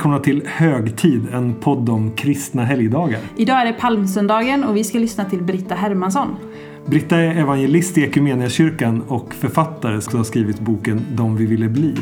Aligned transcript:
välkomna 0.00 0.18
till 0.18 0.42
Högtid, 0.46 1.28
en 1.32 1.54
podd 1.54 1.88
om 1.88 2.10
kristna 2.10 2.64
helgdagar. 2.64 3.20
Idag 3.36 3.60
är 3.60 3.66
det 3.66 3.72
palmsöndagen 3.72 4.64
och 4.64 4.76
vi 4.76 4.84
ska 4.84 4.98
lyssna 4.98 5.24
till 5.24 5.42
Britta 5.42 5.74
Hermansson. 5.74 6.36
Britta 6.86 7.16
är 7.16 7.36
evangelist 7.36 7.98
i 7.98 8.04
Equmeniakyrkan 8.04 9.02
och 9.08 9.34
författare 9.34 10.00
som 10.00 10.16
har 10.16 10.24
skrivit 10.24 10.60
boken 10.60 11.06
De 11.12 11.36
vi 11.36 11.46
ville 11.46 11.68
bli. 11.68 11.94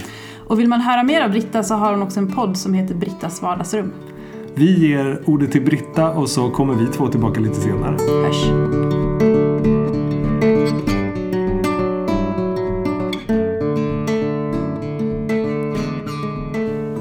Och 0.46 0.60
vill 0.60 0.68
man 0.68 0.80
höra 0.80 1.02
mer 1.02 1.22
av 1.22 1.30
Britta 1.30 1.62
så 1.62 1.74
har 1.74 1.92
hon 1.92 2.02
också 2.02 2.20
en 2.20 2.32
podd 2.32 2.56
som 2.56 2.74
heter 2.74 2.94
Brittas 2.94 3.42
vardagsrum. 3.42 3.92
Vi 4.54 4.88
ger 4.88 5.22
ordet 5.24 5.52
till 5.52 5.62
Britta 5.62 6.10
och 6.10 6.28
så 6.28 6.50
kommer 6.50 6.74
vi 6.74 6.86
två 6.86 7.08
tillbaka 7.08 7.40
lite 7.40 7.54
senare. 7.54 7.96
Hörs! 8.22 9.07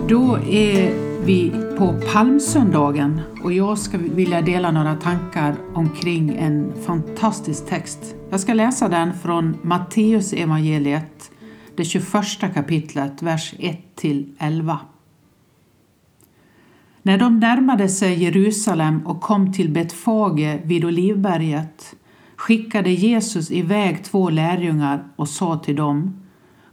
Då 0.10 0.38
är 0.38 0.94
vi 1.26 1.52
på 1.78 2.00
palmsöndagen 2.14 3.22
och 3.44 3.54
jag 3.54 3.78
ska 3.78 3.98
vilja 3.98 4.42
dela 4.42 4.72
några 4.72 4.96
tankar 4.96 5.56
omkring 5.74 6.36
en 6.36 6.74
fantastisk 6.86 7.68
text. 7.68 8.16
Jag 8.30 8.40
ska 8.40 8.54
läsa 8.54 8.88
den 8.88 9.14
från 9.14 9.58
Matteus 9.62 10.34
evangeliet, 10.34 11.32
det 11.76 11.86
21 11.86 12.14
kapitlet, 12.54 13.22
vers 13.22 13.54
1-11. 13.98 14.78
När 17.02 17.18
de 17.18 17.40
närmade 17.40 17.90
sig 17.90 18.24
Jerusalem 18.24 19.08
och 19.08 19.22
kom 19.22 19.54
till 19.54 19.70
Betfage 19.70 20.60
vid 20.64 20.86
Olivberget 20.86 21.96
skickade 22.36 22.90
Jesus 22.90 23.52
iväg 23.52 24.04
två 24.04 24.30
lärjungar 24.30 25.04
och 25.16 25.30
sa 25.30 25.58
till 25.58 25.76
dem 25.76 26.27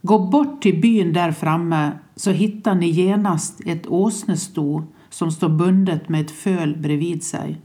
Gå 0.06 0.18
bort 0.18 0.62
till 0.62 0.80
byn 0.80 1.12
där 1.12 1.32
framme 1.32 1.92
så 2.16 2.30
hittar 2.30 2.74
ni 2.74 2.86
genast 2.86 3.60
ett 3.66 3.86
åsnesto 3.86 4.82
som 5.08 5.32
står 5.32 5.48
bundet 5.48 6.08
med 6.08 6.20
ett 6.20 6.30
föl 6.30 6.76
bredvid 6.76 7.22
sig. 7.22 7.60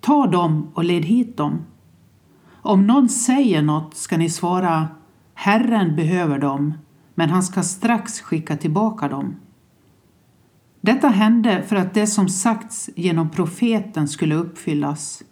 Ta 0.00 0.26
dem 0.26 0.70
och 0.74 0.84
led 0.84 1.04
hit 1.04 1.36
dem. 1.36 1.58
Om 2.62 2.86
någon 2.86 3.08
säger 3.08 3.62
något 3.62 3.94
ska 3.94 4.16
ni 4.16 4.30
svara 4.30 4.88
Herren 5.34 5.96
behöver 5.96 6.38
dem, 6.38 6.74
men 7.14 7.30
han 7.30 7.42
ska 7.42 7.62
strax 7.62 8.20
skicka 8.20 8.56
tillbaka 8.56 9.08
dem. 9.08 9.36
Detta 10.80 11.08
hände 11.08 11.62
för 11.62 11.76
att 11.76 11.94
det 11.94 12.06
som 12.06 12.28
sagts 12.28 12.90
genom 12.96 13.30
profeten 13.30 14.08
skulle 14.08 14.34
uppfyllas. 14.34 15.22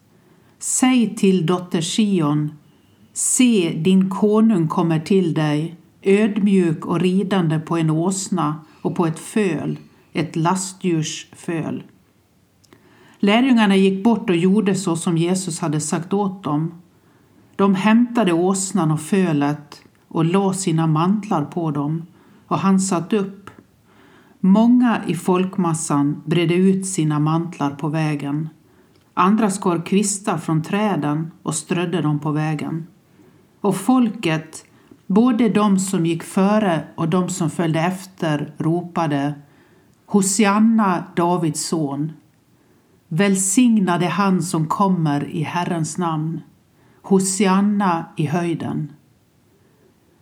Säg 0.58 1.16
till 1.16 1.47
dotter 1.47 1.80
Sion, 1.80 2.52
se 3.12 3.72
din 3.84 4.10
konung 4.10 4.69
kommer 4.69 5.00
till 5.00 5.34
dig, 5.34 5.77
ödmjuk 6.02 6.86
och 6.86 7.00
ridande 7.00 7.58
på 7.58 7.77
en 7.77 7.91
åsna 7.91 8.60
och 8.82 8.96
på 8.96 9.06
ett 9.06 9.18
föl, 9.18 9.78
ett 10.12 10.36
lastdjurs 10.36 11.27
föl. 11.32 11.82
Lärjungarna 13.18 13.77
gick 13.77 14.04
bort 14.04 14.30
och 14.30 14.36
gjorde 14.36 14.74
så 14.74 14.96
som 14.96 15.16
Jesus 15.16 15.60
hade 15.60 15.80
sagt 15.80 16.12
åt 16.12 16.44
dem. 16.44 16.74
De 17.56 17.74
hämtade 17.74 18.32
åsnan 18.32 18.91
och 18.91 19.00
fölet 19.00 19.82
och 20.08 20.24
la 20.24 20.52
sina 20.52 20.86
mantlar 20.86 21.44
på 21.44 21.70
dem 21.70 22.06
och 22.46 22.58
han 22.58 22.80
satt 22.80 23.12
upp. 23.12 23.50
Många 24.41 25.00
i 25.06 25.14
folkmassan 25.14 26.22
bredde 26.24 26.54
ut 26.54 26.86
sina 26.86 27.19
mantlar 27.19 27.70
på 27.70 27.88
vägen. 27.88 28.48
Andra 29.14 29.50
skar 29.50 29.86
kvistar 29.86 30.38
från 30.38 30.62
träden 30.62 31.30
och 31.42 31.54
strödde 31.54 32.02
dem 32.02 32.19
på 32.19 32.30
vägen. 32.30 32.86
Och 33.60 33.76
folket, 33.76 34.64
både 35.08 35.48
de 35.48 35.78
som 35.78 36.06
gick 36.06 36.22
före 36.22 36.84
och 36.94 37.08
de 37.08 37.28
som 37.28 37.50
följde 37.50 37.80
efter, 37.80 38.54
ropade 38.58 39.34
Hosianna, 40.06 41.04
Davids 41.16 41.69
son. 41.69 42.12
Välsignade 43.08 44.06
han 44.06 44.42
som 44.42 44.66
kommer 44.66 45.24
i 45.24 45.42
Herrens 45.42 45.98
namn. 45.98 46.41
Hosianna 47.02 48.06
i 48.16 48.26
höjden. 48.26 48.92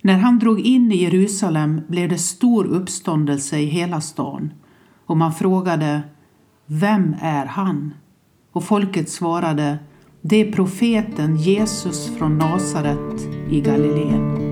När 0.02 0.18
han 0.18 0.38
drog 0.38 0.60
in 0.60 0.92
i 0.92 0.96
Jerusalem 0.96 1.80
blev 1.88 2.08
det 2.08 2.18
stor 2.18 2.64
uppståndelse 2.64 3.58
i 3.58 3.64
hela 3.64 4.00
stan 4.00 4.52
och 5.06 5.16
man 5.16 5.32
frågade 5.32 6.02
Vem 6.66 7.16
är 7.20 7.46
han? 7.46 7.94
Och 8.52 8.64
folket 8.64 9.10
svarade 9.10 9.78
Det 10.20 10.36
är 10.36 10.52
profeten 10.52 11.36
Jesus 11.36 12.16
från 12.18 12.38
Nasaret 12.38 13.20
i 13.50 13.60
Galileen. 13.60 14.45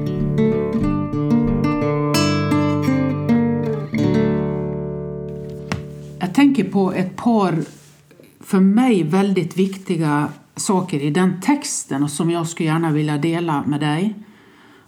Jag 6.21 6.35
tänker 6.35 6.65
på 6.65 6.93
ett 6.93 7.17
par 7.17 7.65
för 8.41 8.61
mig 8.61 9.03
väldigt 9.03 9.57
viktiga 9.57 10.29
saker 10.57 11.01
i 11.01 11.11
den 11.11 11.41
texten 11.41 12.03
och 12.03 12.11
som 12.11 12.31
jag 12.31 12.49
skulle 12.49 12.69
gärna 12.69 12.91
vilja 12.91 13.19
dela 13.19 13.65
med 13.67 13.81
dig. 13.81 14.15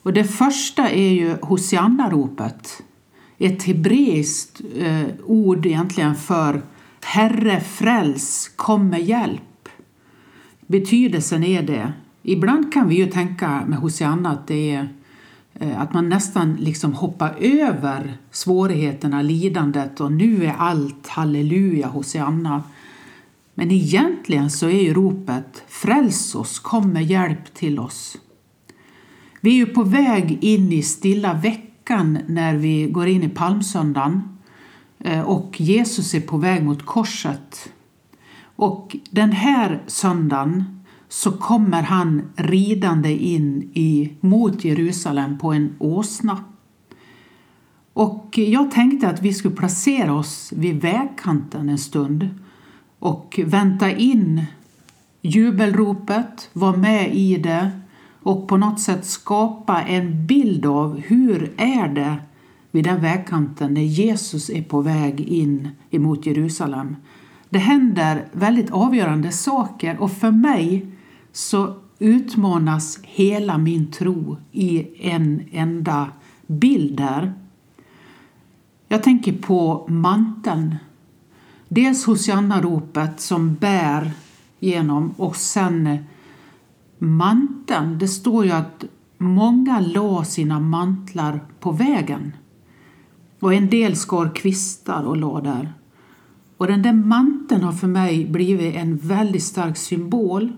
Och 0.03 0.13
det 0.13 0.25
första 0.25 0.91
är 0.91 1.11
ju 1.11 1.37
Hosianna-ropet. 1.43 2.83
Ett 3.39 3.63
hebreiskt 3.63 4.61
eh, 4.77 5.07
ord 5.25 5.67
egentligen 5.67 6.15
för 6.15 6.63
Herre 7.05 7.61
fräls, 7.61 8.51
kom 8.57 8.89
med 8.89 9.03
hjälp. 9.03 9.69
Betydelsen 10.67 11.45
är 11.45 11.63
det. 11.63 11.93
Ibland 12.23 12.73
kan 12.73 12.89
vi 12.89 12.95
ju 12.95 13.07
tänka 13.07 13.63
med 13.67 13.79
Hosianna 13.79 14.31
att 14.31 14.47
det 14.47 14.75
är 14.75 14.89
Eh, 15.61 15.81
att 15.81 15.95
man 15.95 16.09
nästan 16.09 16.57
liksom 16.57 16.93
hoppar 16.93 17.35
över 17.41 18.19
svårigheterna, 18.31 19.23
lidandet 19.23 20.01
och 20.01 20.13
nu 20.13 20.45
är 20.45 20.55
allt 20.59 21.09
halleluja 21.09 21.87
Hosianna. 21.87 22.63
Men 23.55 23.71
egentligen 23.71 24.51
så 24.51 24.67
är 24.67 24.83
ju 24.83 24.95
ropet 24.95 25.65
Fräls 25.69 26.35
oss, 26.35 26.59
kom 26.59 26.93
med 26.93 27.05
hjälp 27.05 27.55
till 27.55 27.79
oss. 27.79 28.19
Vi 29.41 29.51
är 29.51 29.55
ju 29.55 29.67
på 29.67 29.83
väg 29.83 30.39
in 30.45 30.73
i 30.73 30.83
stilla 30.83 31.35
veckan 31.35 32.19
när 32.27 32.55
vi 32.55 32.87
går 32.87 33.07
in 33.07 33.23
i 33.23 33.29
palmsöndagen 33.29 34.39
eh, 34.99 35.21
och 35.21 35.61
Jesus 35.61 36.15
är 36.15 36.21
på 36.21 36.37
väg 36.37 36.65
mot 36.65 36.87
korset. 36.87 37.73
Och 38.57 38.97
den 39.11 39.33
här 39.33 39.83
söndagen 39.87 40.76
så 41.09 41.33
kommer 41.33 41.83
han 41.83 42.23
ridande 42.37 43.13
in 43.13 43.71
i, 43.75 44.13
mot 44.21 44.65
Jerusalem 44.65 45.39
på 45.39 45.53
en 45.53 45.75
åsna. 45.79 46.45
Och 47.93 48.39
jag 48.39 48.71
tänkte 48.71 49.09
att 49.09 49.23
vi 49.23 49.35
skulle 49.35 49.55
placera 49.55 50.15
oss 50.15 50.53
vid 50.57 50.81
vägkanten 50.81 51.69
en 51.69 51.79
stund 51.79 52.29
och 52.99 53.41
vänta 53.45 53.91
in 53.91 54.45
jubelropet, 55.23 56.51
vara 56.53 56.77
med 56.77 57.15
i 57.15 57.37
det 57.37 57.71
och 58.23 58.49
på 58.49 58.57
något 58.57 58.81
sätt 58.81 59.05
skapa 59.05 59.83
en 59.83 60.27
bild 60.27 60.67
av 60.67 61.01
hur 61.01 61.53
är 61.57 61.89
det 61.89 62.17
vid 62.71 62.85
den 62.85 63.01
vägkanten 63.01 63.75
när 63.75 63.83
Jesus 63.83 64.51
är 64.51 64.63
på 64.63 64.81
väg 64.81 65.21
in 65.21 65.69
emot 65.91 66.27
Jerusalem. 66.27 66.97
Det 67.49 67.59
händer 67.59 68.25
väldigt 68.33 68.71
avgörande 68.71 69.33
saker 69.33 69.97
och 69.99 70.13
för 70.13 70.31
mig 70.31 70.87
så 71.37 71.75
utmanas 71.99 72.99
hela 73.03 73.59
min 73.59 73.91
tro 73.91 74.37
i 74.53 74.87
en 75.11 75.43
enda 75.53 76.09
bild 76.47 76.97
där. 76.97 77.33
Jag 78.89 79.03
tänker 79.03 79.33
på 79.33 79.87
manteln. 79.89 80.77
Dels 81.69 82.07
Hosianna-ropet 82.07 83.21
som 83.21 83.55
bär 83.55 84.11
genom 84.59 85.15
och 85.17 85.37
sen 85.37 85.99
manteln. 86.99 87.99
Det 87.99 88.09
står 88.09 88.45
ju 88.45 88.51
att 88.51 88.85
många 89.19 89.81
la 89.81 90.25
sina 90.25 90.61
mantlar 90.61 91.41
på 91.61 91.73
vägen 91.73 92.33
och 93.41 93.55
en 93.55 93.71
del 93.71 93.97
skar 93.97 94.35
kvistar 94.35 95.03
och 95.03 95.17
la 95.17 95.41
där. 95.41 95.73
Och 96.57 96.67
den 96.67 96.83
där 96.83 96.93
manteln 96.93 97.63
har 97.63 97.73
för 97.73 97.89
mig 97.89 98.27
blivit 98.27 98.75
en 98.75 98.97
väldigt 98.97 99.45
stark 99.45 99.77
symbol. 99.77 100.53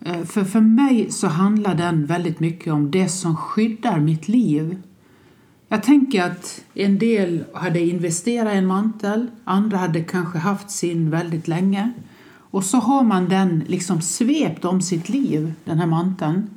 Eh, 0.00 0.24
för 0.24 0.44
för 0.44 0.60
mig 0.60 1.10
så 1.10 1.26
handlar 1.26 1.74
den 1.74 2.06
väldigt 2.06 2.40
mycket 2.40 2.72
om 2.72 2.90
det 2.90 3.08
som 3.08 3.36
skyddar 3.36 4.00
mitt 4.00 4.28
liv. 4.28 4.82
Jag 5.68 5.82
tänker 5.82 6.24
att 6.24 6.64
en 6.74 6.98
del 6.98 7.44
hade 7.54 7.80
investerat 7.80 8.54
i 8.54 8.56
en 8.56 8.66
mantel, 8.66 9.26
andra 9.44 9.76
hade 9.78 10.02
kanske 10.02 10.38
haft 10.38 10.70
sin 10.70 11.10
väldigt 11.10 11.48
länge. 11.48 11.92
Och 12.50 12.64
så 12.64 12.78
har 12.78 13.02
man 13.02 13.28
den 13.28 13.64
liksom 13.66 14.00
svept 14.00 14.64
om 14.64 14.82
sitt 14.82 15.08
liv, 15.08 15.52
den 15.64 15.78
här 15.78 15.86
manteln, 15.86 16.50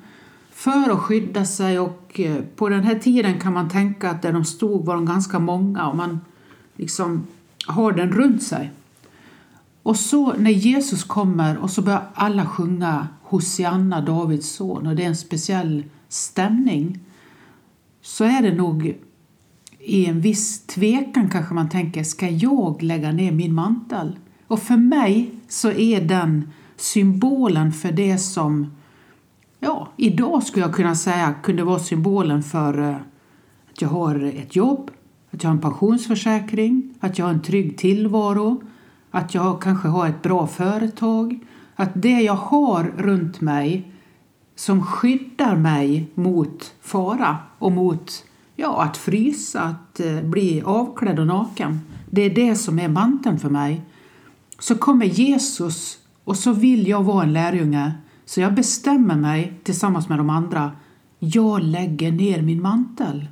för 0.51 0.91
att 0.91 0.99
skydda 0.99 1.45
sig. 1.45 1.79
Och 1.79 2.19
eh, 2.19 2.41
på 2.55 2.69
den 2.69 2.83
här 2.83 2.95
tiden 2.95 3.39
kan 3.39 3.53
man 3.53 3.69
tänka 3.69 4.09
att 4.09 4.21
där 4.21 4.33
de 4.33 4.45
stod 4.45 4.85
var 4.85 4.95
de 4.95 5.05
ganska 5.05 5.39
många 5.39 5.87
och 5.87 5.97
man 5.97 6.19
liksom 6.75 7.27
har 7.67 7.91
den 7.91 8.11
runt 8.11 8.43
sig. 8.43 8.71
Och 9.83 9.97
så 9.97 10.33
när 10.33 10.51
Jesus 10.51 11.03
kommer 11.03 11.57
och 11.57 11.69
så 11.69 11.81
börjar 11.81 12.09
alla 12.13 12.45
sjunga 12.45 13.07
Hosianna, 13.23 14.01
Davids 14.01 14.49
son 14.49 14.87
och 14.87 14.95
det 14.95 15.03
är 15.03 15.07
en 15.07 15.15
speciell 15.15 15.83
stämning 16.07 16.99
så 18.01 18.23
är 18.23 18.41
det 18.41 18.53
nog 18.55 18.97
i 19.79 20.05
en 20.05 20.21
viss 20.21 20.65
tvekan 20.65 21.29
kanske 21.29 21.53
man 21.53 21.69
tänker, 21.69 22.03
ska 22.03 22.29
jag 22.29 22.83
lägga 22.83 23.11
ner 23.11 23.31
min 23.31 23.53
mantel? 23.53 24.19
Och 24.47 24.59
för 24.59 24.77
mig 24.77 25.31
så 25.47 25.71
är 25.71 26.01
den 26.01 26.51
symbolen 26.75 27.71
för 27.71 27.91
det 27.91 28.17
som, 28.17 28.71
ja, 29.59 29.87
idag 29.97 30.43
skulle 30.43 30.65
jag 30.65 30.75
kunna 30.75 30.95
säga 30.95 31.35
kunde 31.43 31.63
vara 31.63 31.79
symbolen 31.79 32.43
för 32.43 32.89
eh, 32.89 32.95
att 33.71 33.81
jag 33.81 33.89
har 33.89 34.23
ett 34.23 34.55
jobb, 34.55 34.91
att 35.31 35.43
jag 35.43 35.49
har 35.49 35.55
en 35.55 35.61
pensionsförsäkring, 35.61 36.93
att 36.99 37.17
jag 37.17 37.25
har 37.25 37.33
en 37.33 37.41
trygg 37.41 37.77
tillvaro, 37.77 38.63
att 39.15 39.33
jag 39.33 39.61
kanske 39.61 39.87
har 39.87 40.07
ett 40.07 40.21
bra 40.21 40.47
företag, 40.47 41.39
att 41.75 41.89
det 41.93 42.21
jag 42.21 42.33
har 42.33 42.83
runt 42.97 43.41
mig 43.41 43.91
som 44.55 44.83
skyddar 44.83 45.55
mig 45.55 46.11
mot 46.13 46.73
fara 46.81 47.37
och 47.59 47.71
mot 47.71 48.25
ja, 48.55 48.83
att 48.83 48.97
frysa, 48.97 49.61
att 49.61 49.99
eh, 49.99 50.21
bli 50.21 50.61
avklädd 50.61 51.19
och 51.19 51.27
naken. 51.27 51.79
Det 52.09 52.21
är 52.21 52.29
det 52.29 52.55
som 52.55 52.79
är 52.79 52.87
manteln 52.87 53.39
för 53.39 53.49
mig. 53.49 53.81
Så 54.59 54.75
kommer 54.75 55.05
Jesus 55.05 55.97
och 56.23 56.37
så 56.37 56.51
vill 56.51 56.87
jag 56.87 57.03
vara 57.03 57.23
en 57.23 57.33
lärjunge. 57.33 57.91
Så 58.25 58.41
jag 58.41 58.53
bestämmer 58.53 59.15
mig 59.15 59.53
tillsammans 59.63 60.09
med 60.09 60.17
de 60.17 60.29
andra. 60.29 60.71
Jag 61.19 61.63
lägger 61.63 62.11
ner 62.11 62.41
min 62.41 62.61
mantel. 62.61 63.27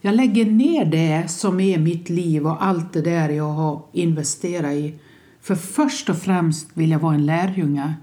Jag 0.00 0.14
lägger 0.14 0.46
ner 0.46 0.84
det 0.84 1.30
som 1.30 1.60
är 1.60 1.78
mitt 1.78 2.08
liv 2.08 2.46
och 2.46 2.66
allt 2.66 2.92
det 2.92 3.02
där 3.02 3.28
jag 3.28 3.52
har 3.52 3.82
investerat 3.92 4.72
i. 4.72 4.98
För 5.46 5.54
först 5.54 6.08
och 6.10 6.18
främst 6.18 6.68
vill 6.74 6.90
jag 6.90 6.98
vara 6.98 7.14
en 7.14 7.26
lärjunge. 7.26 7.94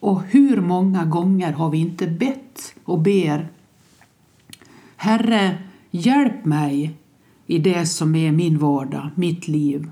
Och 0.00 0.22
hur 0.22 0.60
många 0.60 1.04
gånger 1.04 1.52
har 1.52 1.70
vi 1.70 1.78
inte 1.78 2.06
bett 2.06 2.74
och 2.84 3.00
ber 3.00 3.48
Herre, 4.96 5.58
hjälp 5.90 6.44
mig 6.44 6.98
i 7.46 7.58
det 7.58 7.86
som 7.86 8.14
är 8.14 8.32
min 8.32 8.58
vardag, 8.58 9.10
mitt 9.14 9.48
liv. 9.48 9.90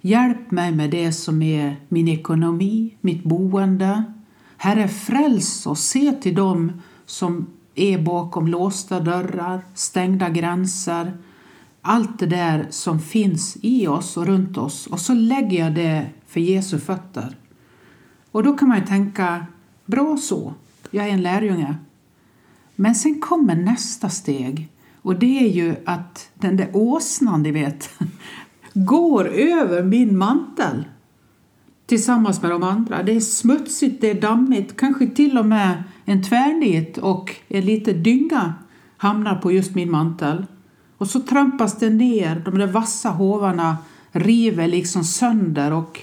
Hjälp 0.00 0.50
mig 0.50 0.72
med 0.72 0.90
det 0.90 1.12
som 1.12 1.42
är 1.42 1.76
min 1.88 2.08
ekonomi, 2.08 2.96
mitt 3.00 3.24
boende. 3.24 4.04
Herre, 4.56 4.88
fräls 4.88 5.66
oss. 5.66 5.80
Se 5.80 6.12
till 6.12 6.34
dem 6.34 6.72
som 7.06 7.46
är 7.74 7.98
bakom 7.98 8.48
låsta 8.48 9.00
dörrar, 9.00 9.64
stängda 9.74 10.28
gränser. 10.28 11.12
Allt 11.86 12.18
det 12.18 12.26
där 12.26 12.66
som 12.70 13.00
finns 13.00 13.56
i 13.60 13.86
oss 13.86 14.16
och 14.16 14.26
runt 14.26 14.58
oss. 14.58 14.86
Och 14.86 15.00
så 15.00 15.14
lägger 15.14 15.64
jag 15.64 15.74
det 15.74 16.06
för 16.26 16.40
Jesu 16.40 16.78
fötter. 16.78 17.36
Och 18.30 18.42
då 18.42 18.56
kan 18.56 18.68
man 18.68 18.78
ju 18.78 18.86
tänka, 18.86 19.46
bra 19.86 20.16
så, 20.16 20.54
jag 20.90 21.08
är 21.08 21.10
en 21.10 21.22
lärjunge. 21.22 21.76
Men 22.74 22.94
sen 22.94 23.20
kommer 23.20 23.54
nästa 23.54 24.08
steg. 24.08 24.68
Och 25.02 25.18
det 25.18 25.38
är 25.38 25.48
ju 25.48 25.76
att 25.86 26.30
den 26.34 26.56
där 26.56 26.70
åsnan, 26.72 27.42
ni 27.42 27.50
vet, 27.50 27.90
går 28.72 29.28
över 29.28 29.82
min 29.82 30.18
mantel 30.18 30.84
tillsammans 31.86 32.42
med 32.42 32.50
de 32.50 32.62
andra. 32.62 33.02
Det 33.02 33.16
är 33.16 33.20
smutsigt, 33.20 34.00
det 34.00 34.10
är 34.10 34.20
dammigt, 34.20 34.76
kanske 34.76 35.06
till 35.06 35.38
och 35.38 35.46
med 35.46 35.82
en 36.04 36.22
tvärnit 36.22 36.98
och 36.98 37.34
en 37.48 37.64
liten 37.64 38.02
dynga 38.02 38.54
hamnar 38.96 39.34
på 39.34 39.52
just 39.52 39.74
min 39.74 39.90
mantel. 39.90 40.46
Och 41.04 41.10
så 41.10 41.20
trampas 41.20 41.78
det 41.78 41.90
ner, 41.90 42.42
de 42.44 42.58
där 42.58 42.66
vassa 42.66 43.10
hovarna 43.10 43.76
river 44.12 44.68
liksom 44.68 45.04
sönder 45.04 45.72
och 45.72 46.00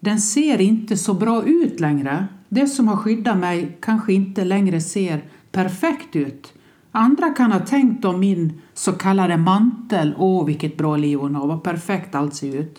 den 0.00 0.20
ser 0.20 0.60
inte 0.60 0.96
så 0.96 1.14
bra 1.14 1.44
ut 1.44 1.80
längre. 1.80 2.26
Det 2.48 2.66
som 2.66 2.88
har 2.88 2.96
skyddat 2.96 3.38
mig 3.38 3.78
kanske 3.80 4.12
inte 4.12 4.44
längre 4.44 4.80
ser 4.80 5.24
perfekt 5.50 6.16
ut. 6.16 6.52
Andra 6.92 7.30
kan 7.30 7.52
ha 7.52 7.60
tänkt 7.60 8.04
om 8.04 8.20
min 8.20 8.60
så 8.74 8.92
kallade 8.92 9.36
mantel. 9.36 10.14
Åh, 10.18 10.46
vilket 10.46 10.76
bra 10.76 10.96
liv 10.96 11.18
hon 11.18 11.34
har, 11.34 11.46
vad 11.46 11.62
perfekt 11.62 12.14
allt 12.14 12.34
ser 12.34 12.56
ut. 12.56 12.78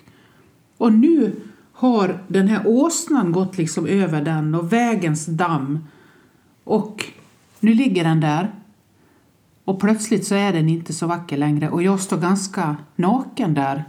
Och 0.77 0.93
nu 0.93 1.35
har 1.73 2.23
den 2.27 2.47
här 2.47 2.67
åsnan 2.67 3.31
gått 3.31 3.57
liksom 3.57 3.85
över 3.85 4.21
den 4.21 4.55
och 4.55 4.73
vägens 4.73 5.25
damm. 5.25 5.79
Och 6.63 7.05
nu 7.59 7.73
ligger 7.73 8.03
den 8.03 8.19
där. 8.19 8.62
Och 9.65 9.79
plötsligt 9.79 10.25
så 10.25 10.35
är 10.35 10.53
den 10.53 10.69
inte 10.69 10.93
så 10.93 11.07
vacker 11.07 11.37
längre 11.37 11.69
och 11.69 11.83
jag 11.83 11.99
står 11.99 12.17
ganska 12.17 12.77
naken 12.95 13.53
där 13.53 13.83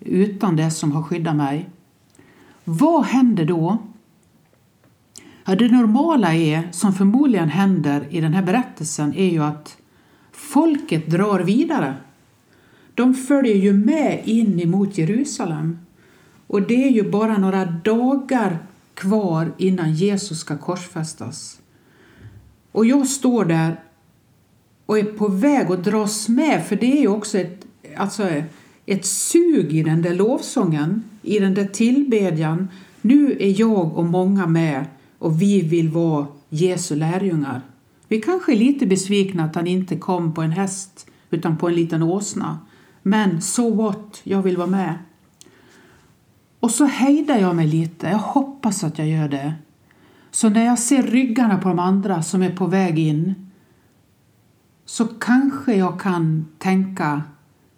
utan 0.00 0.56
det 0.56 0.70
som 0.70 0.92
har 0.92 1.02
skyddat 1.02 1.36
mig. 1.36 1.68
Vad 2.64 3.04
händer 3.04 3.44
då? 3.44 3.78
Ja, 5.44 5.54
det 5.54 5.68
normala 5.68 6.34
är, 6.34 6.68
som 6.70 6.92
förmodligen 6.92 7.48
händer 7.48 8.06
i 8.10 8.20
den 8.20 8.34
här 8.34 8.42
berättelsen, 8.42 9.14
är 9.14 9.30
ju 9.30 9.42
att 9.42 9.76
folket 10.32 11.06
drar 11.06 11.40
vidare. 11.40 11.94
De 12.94 13.14
följer 13.14 13.56
ju 13.56 13.72
med 13.72 14.22
in 14.24 14.60
emot 14.60 14.98
Jerusalem. 14.98 15.78
Och 16.46 16.62
det 16.62 16.84
är 16.84 16.90
ju 16.90 17.10
bara 17.10 17.38
några 17.38 17.64
dagar 17.64 18.58
kvar 18.94 19.52
innan 19.58 19.94
Jesus 19.94 20.38
ska 20.38 20.58
korsfästas. 20.58 21.60
Och 22.72 22.86
jag 22.86 23.06
står 23.06 23.44
där 23.44 23.80
och 24.88 24.98
är 24.98 25.04
på 25.04 25.28
väg 25.28 25.70
att 25.70 25.84
dras 25.84 26.28
med, 26.28 26.66
för 26.66 26.76
det 26.76 26.98
är 26.98 27.00
ju 27.00 27.08
också 27.08 27.38
ett, 27.38 27.66
alltså 27.96 28.28
ett 28.86 29.06
sug 29.06 29.72
i 29.72 29.82
den 29.82 30.02
där 30.02 30.14
lovsången, 30.14 31.04
i 31.22 31.38
den 31.38 31.54
där 31.54 31.64
tillbedjan. 31.64 32.68
Nu 33.00 33.36
är 33.40 33.60
jag 33.60 33.98
och 33.98 34.04
många 34.04 34.46
med 34.46 34.84
och 35.18 35.42
vi 35.42 35.62
vill 35.62 35.88
vara 35.88 36.26
Jesu 36.48 36.96
lärjungar. 36.96 37.60
Vi 38.08 38.20
kanske 38.20 38.52
är 38.52 38.56
lite 38.56 38.86
besvikna 38.86 39.44
att 39.44 39.54
han 39.54 39.66
inte 39.66 39.96
kom 39.96 40.34
på 40.34 40.42
en 40.42 40.52
häst 40.52 41.06
utan 41.30 41.56
på 41.56 41.68
en 41.68 41.74
liten 41.74 42.02
åsna. 42.02 42.58
Men 43.02 43.42
so 43.42 43.74
what, 43.74 44.20
jag 44.24 44.42
vill 44.42 44.56
vara 44.56 44.66
med. 44.66 44.94
Och 46.60 46.70
så 46.70 46.84
hejdar 46.84 47.38
jag 47.38 47.56
mig 47.56 47.66
lite, 47.66 48.06
jag 48.06 48.18
hoppas 48.18 48.84
att 48.84 48.98
jag 48.98 49.08
gör 49.08 49.28
det. 49.28 49.54
Så 50.30 50.48
när 50.48 50.64
jag 50.64 50.78
ser 50.78 51.02
ryggarna 51.02 51.58
på 51.58 51.68
de 51.68 51.78
andra 51.78 52.22
som 52.22 52.42
är 52.42 52.56
på 52.56 52.66
väg 52.66 52.98
in 52.98 53.47
så 54.88 55.06
kanske 55.06 55.74
jag 55.74 56.00
kan 56.00 56.46
tänka, 56.58 57.22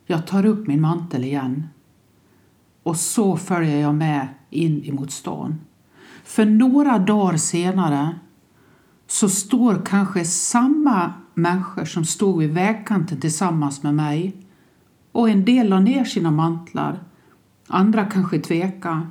jag 0.07 0.27
tar 0.27 0.47
upp 0.47 0.67
min 0.67 0.81
mantel 0.81 1.25
igen. 1.25 1.69
Och 2.83 2.97
så 2.97 3.37
följer 3.37 3.81
jag 3.81 3.95
med 3.95 4.29
in 4.51 4.85
emot 4.85 5.11
stan. 5.11 5.61
För 6.25 6.45
några 6.45 6.99
dagar 6.99 7.37
senare 7.37 8.15
så 9.07 9.29
står 9.29 9.83
kanske 9.87 10.25
samma 10.25 11.12
människor 11.35 11.85
som 11.85 12.05
stod 12.05 12.39
vid 12.39 12.51
vägkanten 12.51 13.21
tillsammans 13.21 13.83
med 13.83 13.95
mig 13.95 14.37
och 15.12 15.31
en 15.31 15.45
del 15.45 15.69
la 15.69 15.81
ner 15.81 16.05
sina 16.05 16.31
mantlar, 16.31 17.02
andra 17.67 18.05
kanske 18.05 18.38
tveka, 18.38 19.07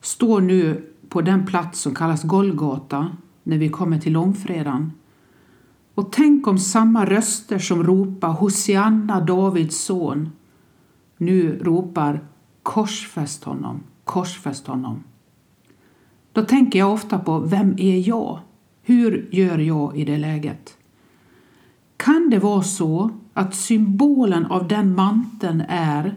står 0.00 0.40
nu 0.40 0.92
på 1.08 1.20
den 1.20 1.46
plats 1.46 1.80
som 1.80 1.94
kallas 1.94 2.22
Golgata 2.22 3.16
när 3.42 3.58
vi 3.58 3.68
kommer 3.68 3.98
till 3.98 4.12
långfredagen. 4.12 4.92
Och 5.94 6.12
tänk 6.12 6.46
om 6.46 6.58
samma 6.58 7.04
röster 7.04 7.58
som 7.58 7.84
ropar 7.84 8.28
Hosianna, 8.28 9.20
Davids 9.20 9.84
son, 9.84 10.30
nu 11.16 11.58
ropar 11.58 12.24
korsfäst 12.62 13.44
honom, 13.44 13.80
korsfäst 14.04 14.66
honom. 14.66 15.04
Då 16.32 16.42
tänker 16.42 16.78
jag 16.78 16.92
ofta 16.92 17.18
på 17.18 17.38
vem 17.38 17.74
är 17.78 18.08
jag? 18.08 18.40
Hur 18.82 19.28
gör 19.32 19.58
jag 19.58 19.96
i 19.96 20.04
det 20.04 20.18
läget? 20.18 20.76
Kan 21.96 22.30
det 22.30 22.38
vara 22.38 22.62
så 22.62 23.10
att 23.32 23.54
symbolen 23.54 24.46
av 24.46 24.68
den 24.68 24.94
manteln 24.94 25.62
är 25.68 26.16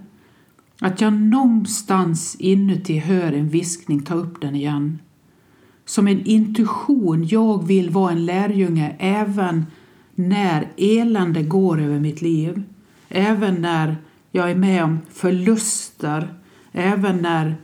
att 0.81 1.01
jag 1.01 1.13
någonstans 1.13 2.35
inuti 2.39 2.97
hör 2.97 3.33
en 3.33 3.49
viskning, 3.49 4.01
ta 4.01 4.13
upp 4.13 4.41
den 4.41 4.55
igen. 4.55 4.99
Som 5.85 6.07
en 6.07 6.25
intuition, 6.25 7.27
jag 7.27 7.67
vill 7.67 7.89
vara 7.89 8.11
en 8.11 8.25
lärjunge 8.25 8.95
även 8.99 9.65
när 10.15 10.67
elände 10.77 11.43
går 11.43 11.81
över 11.81 11.99
mitt 11.99 12.21
liv. 12.21 12.63
Även 13.09 13.61
när 13.61 13.97
jag 14.31 14.51
är 14.51 14.55
med 14.55 14.83
om 14.83 14.99
förluster, 15.11 16.33
även 16.71 17.17
när 17.21 17.55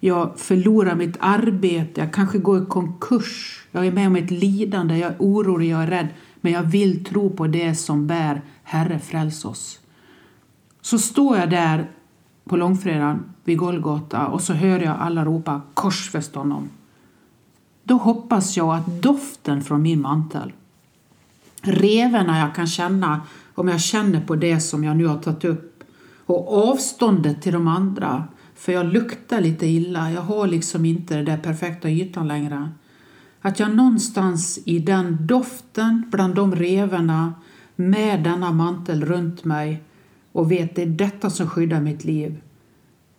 jag 0.00 0.38
förlorar 0.38 0.94
mitt 0.94 1.16
arbete, 1.20 2.00
jag 2.00 2.12
kanske 2.12 2.38
går 2.38 2.62
i 2.62 2.66
konkurs, 2.66 3.64
jag 3.72 3.86
är 3.86 3.92
med 3.92 4.06
om 4.06 4.16
ett 4.16 4.30
lidande, 4.30 4.98
jag 4.98 5.10
är 5.10 5.16
orolig, 5.18 5.68
jag 5.68 5.82
är 5.82 5.86
rädd, 5.86 6.08
men 6.40 6.52
jag 6.52 6.62
vill 6.62 7.04
tro 7.04 7.30
på 7.30 7.46
det 7.46 7.74
som 7.74 8.06
bär. 8.06 8.42
Herre 8.62 8.98
fräls 8.98 9.44
oss. 9.44 9.80
Så 10.80 10.98
står 10.98 11.36
jag 11.36 11.50
där 11.50 11.90
på 12.44 12.56
långfredagen 12.56 13.24
vid 13.44 13.58
Golgata 13.58 14.26
och 14.26 14.40
så 14.40 14.52
hör 14.52 14.80
jag 14.80 14.96
alla 15.00 15.24
ropa 15.24 15.60
korsfäst 15.74 16.34
honom. 16.34 16.68
Då 17.90 17.96
hoppas 17.96 18.56
jag 18.56 18.74
att 18.74 19.02
doften 19.02 19.62
från 19.62 19.82
min 19.82 20.00
mantel, 20.00 20.52
revorna 21.62 22.38
jag 22.38 22.54
kan 22.54 22.66
känna 22.66 23.20
om 23.54 23.68
jag 23.68 23.80
känner 23.80 24.20
på 24.20 24.36
det 24.36 24.60
som 24.60 24.84
jag 24.84 24.96
nu 24.96 25.06
har 25.06 25.18
tagit 25.18 25.44
upp 25.44 25.84
och 26.26 26.70
avståndet 26.70 27.42
till 27.42 27.52
de 27.52 27.68
andra 27.68 28.24
för 28.54 28.72
jag 28.72 28.86
luktar 28.86 29.40
lite 29.40 29.66
illa. 29.66 30.10
Jag 30.10 30.20
har 30.20 30.46
liksom 30.46 30.84
inte 30.84 31.16
den 31.16 31.24
där 31.24 31.36
perfekta 31.38 31.90
ytan 31.90 32.28
längre. 32.28 32.70
Att 33.40 33.60
jag 33.60 33.74
någonstans 33.74 34.58
i 34.64 34.78
den 34.78 35.26
doften, 35.26 36.04
bland 36.10 36.34
de 36.34 36.54
revorna, 36.54 37.34
med 37.76 38.22
denna 38.22 38.52
mantel 38.52 39.04
runt 39.04 39.44
mig, 39.44 39.82
och 40.32 40.50
vet 40.50 40.76
det 40.76 40.82
är 40.82 40.86
detta 40.86 41.30
som 41.30 41.48
skyddar 41.48 41.80
mitt 41.80 42.04
liv. 42.04 42.40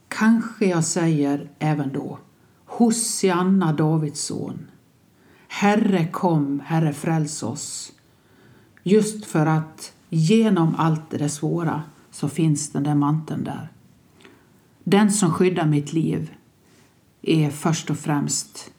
Kanske 0.07 0.65
jag 0.65 0.83
säger 0.83 1.49
även 1.59 1.93
då 1.93 2.19
Hosianna, 2.71 3.73
Davids 3.73 4.21
son. 4.21 4.67
Herre 5.47 6.07
kom, 6.07 6.61
Herre 6.65 6.93
fräls 6.93 7.43
oss. 7.43 7.91
Just 8.83 9.25
för 9.25 9.45
att 9.45 9.93
genom 10.09 10.75
allt 10.77 11.09
det 11.09 11.29
svåra 11.29 11.83
så 12.11 12.29
finns 12.29 12.69
den 12.69 12.83
där 12.83 12.95
manteln 12.95 13.43
där. 13.43 13.71
Den 14.83 15.11
som 15.11 15.31
skyddar 15.31 15.65
mitt 15.65 15.93
liv 15.93 16.31
är 17.21 17.49
först 17.49 17.89
och 17.89 17.97
främst 17.97 18.71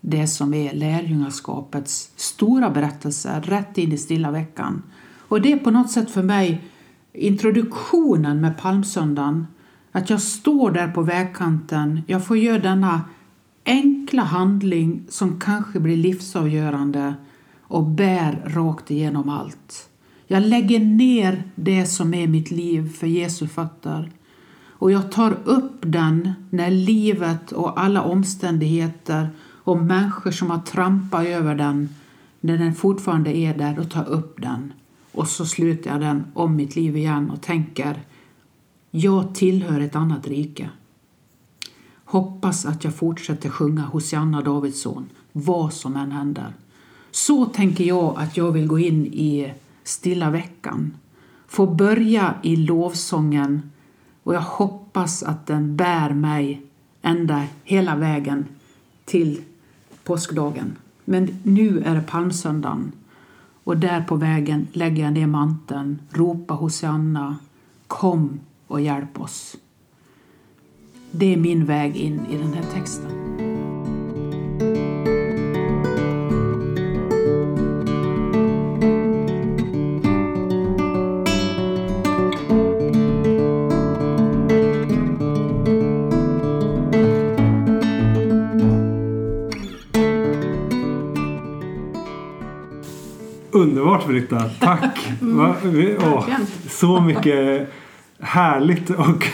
det 0.00 0.26
som 0.26 0.54
är 0.54 0.72
lärjungaskapets 0.72 2.10
stora 2.16 2.70
berättelse, 2.70 3.40
rätt 3.44 3.78
in 3.78 3.92
i 3.92 3.98
stilla 3.98 4.30
veckan. 4.30 4.82
Och 5.28 5.40
det 5.40 5.52
är 5.52 5.58
på 5.58 5.70
något 5.70 5.90
sätt 5.90 6.10
för 6.10 6.22
mig 6.22 6.64
introduktionen 7.12 8.40
med 8.40 8.58
palmsöndagen. 8.58 9.46
Att 9.92 10.10
jag 10.10 10.22
står 10.22 10.70
där 10.70 10.88
på 10.88 11.02
vägkanten, 11.02 12.02
jag 12.06 12.26
får 12.26 12.36
göra 12.36 12.58
denna 12.58 13.02
enkla 13.66 14.22
handling 14.22 15.04
som 15.08 15.40
kanske 15.40 15.80
blir 15.80 15.96
livsavgörande 15.96 17.14
och 17.60 17.84
bär 17.84 18.42
rakt 18.46 18.90
igenom 18.90 19.28
allt. 19.28 19.88
Jag 20.26 20.42
lägger 20.42 20.80
ner 20.80 21.42
det 21.54 21.86
som 21.86 22.14
är 22.14 22.26
mitt 22.26 22.50
liv 22.50 22.92
för 22.92 23.06
Jesu 23.06 23.48
fötter 23.48 24.10
och 24.78 24.92
jag 24.92 25.12
tar 25.12 25.36
upp 25.44 25.78
den 25.80 26.32
när 26.50 26.70
livet 26.70 27.52
och 27.52 27.80
alla 27.80 28.02
omständigheter 28.02 29.28
och 29.40 29.78
människor 29.78 30.30
som 30.30 30.50
har 30.50 30.58
trampat 30.58 31.26
över 31.26 31.54
den, 31.54 31.88
när 32.40 32.58
den 32.58 32.74
fortfarande 32.74 33.36
är 33.36 33.58
där, 33.58 33.78
och 33.78 33.90
tar 33.90 34.08
upp 34.08 34.42
den. 34.42 34.72
Och 35.12 35.28
så 35.28 35.46
sluter 35.46 35.90
jag 35.90 36.00
den 36.00 36.24
om 36.34 36.56
mitt 36.56 36.76
liv 36.76 36.96
igen 36.96 37.30
och 37.30 37.42
tänker 37.42 38.00
jag 38.90 39.34
tillhör 39.34 39.80
ett 39.80 39.96
annat 39.96 40.28
rike. 40.28 40.70
Hoppas 42.08 42.66
att 42.66 42.84
jag 42.84 42.94
fortsätter 42.94 43.48
sjunga 43.48 43.82
Hosianna 43.82 44.42
Davidsson, 44.42 45.06
vad 45.32 45.72
som 45.72 45.96
än 45.96 46.12
händer. 46.12 46.54
Så 47.10 47.46
tänker 47.46 47.84
jag 47.84 48.14
att 48.18 48.36
jag 48.36 48.52
vill 48.52 48.66
gå 48.66 48.78
in 48.78 49.06
i 49.06 49.52
stilla 49.84 50.30
veckan. 50.30 50.94
Få 51.46 51.66
börja 51.66 52.34
i 52.42 52.56
lovsången 52.56 53.70
och 54.22 54.34
jag 54.34 54.40
hoppas 54.40 55.22
att 55.22 55.46
den 55.46 55.76
bär 55.76 56.10
mig 56.14 56.62
ända 57.02 57.44
hela 57.64 57.96
vägen 57.96 58.44
till 59.04 59.40
påskdagen. 60.04 60.76
Men 61.04 61.38
nu 61.42 61.82
är 61.82 61.94
det 61.94 62.02
palmsöndagen 62.02 62.92
och 63.64 63.76
där 63.76 64.02
på 64.02 64.16
vägen 64.16 64.66
lägger 64.72 65.04
jag 65.04 65.12
ner 65.12 65.26
manteln, 65.26 65.98
ropar 66.10 66.54
Hosianna, 66.54 67.36
kom 67.86 68.40
och 68.66 68.80
hjälp 68.80 69.20
oss. 69.20 69.56
Det 71.10 71.32
är 71.32 71.36
min 71.36 71.64
väg 71.64 71.96
in 71.96 72.20
i 72.30 72.36
den 72.36 72.52
här 72.54 72.64
texten. 72.74 73.10
Underbart 93.50 94.06
Britta, 94.06 94.42
tack! 94.60 94.98
Va, 95.20 95.54
vi, 95.64 95.96
åh, 95.98 96.14
Verkligen. 96.14 96.46
så 96.68 97.00
mycket 97.00 97.68
härligt 98.20 98.90
och, 98.90 99.26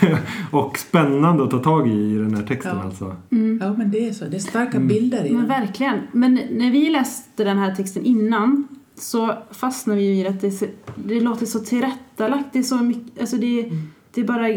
och 0.50 0.78
spännande 0.78 1.44
att 1.44 1.50
ta 1.50 1.58
tag 1.58 1.88
i 1.88 1.92
i 1.92 2.14
den 2.18 2.34
här 2.36 2.42
texten 2.46 2.76
Ja. 2.76 2.84
alltså. 2.84 3.16
Ja, 3.60 3.72
men 3.78 3.90
det 3.90 4.08
är 4.08 4.12
så. 4.12 4.24
Det 4.24 4.36
är 4.36 4.40
starka 4.40 4.78
bilder 4.80 5.24
i 5.26 5.30
Men 5.30 5.38
den. 5.40 5.48
verkligen. 5.48 5.98
Men 6.12 6.34
när 6.50 6.70
vi 6.70 6.90
läste 6.90 7.44
den 7.44 7.58
här 7.58 7.74
texten 7.74 8.04
innan 8.04 8.68
så 8.96 9.34
fastnade 9.50 10.00
vi 10.00 10.20
i 10.20 10.26
att 10.28 10.40
det, 10.40 10.50
så- 10.50 10.66
det 11.04 11.20
låter 11.20 11.46
så 11.46 11.58
tillrättalagt. 11.58 12.46
Det 12.52 12.58
är 12.58 12.62
så 12.62 12.76
mycket, 12.76 13.20
alltså 13.20 13.36
det, 13.36 13.70
det 14.14 14.20
är 14.20 14.24
bara 14.24 14.48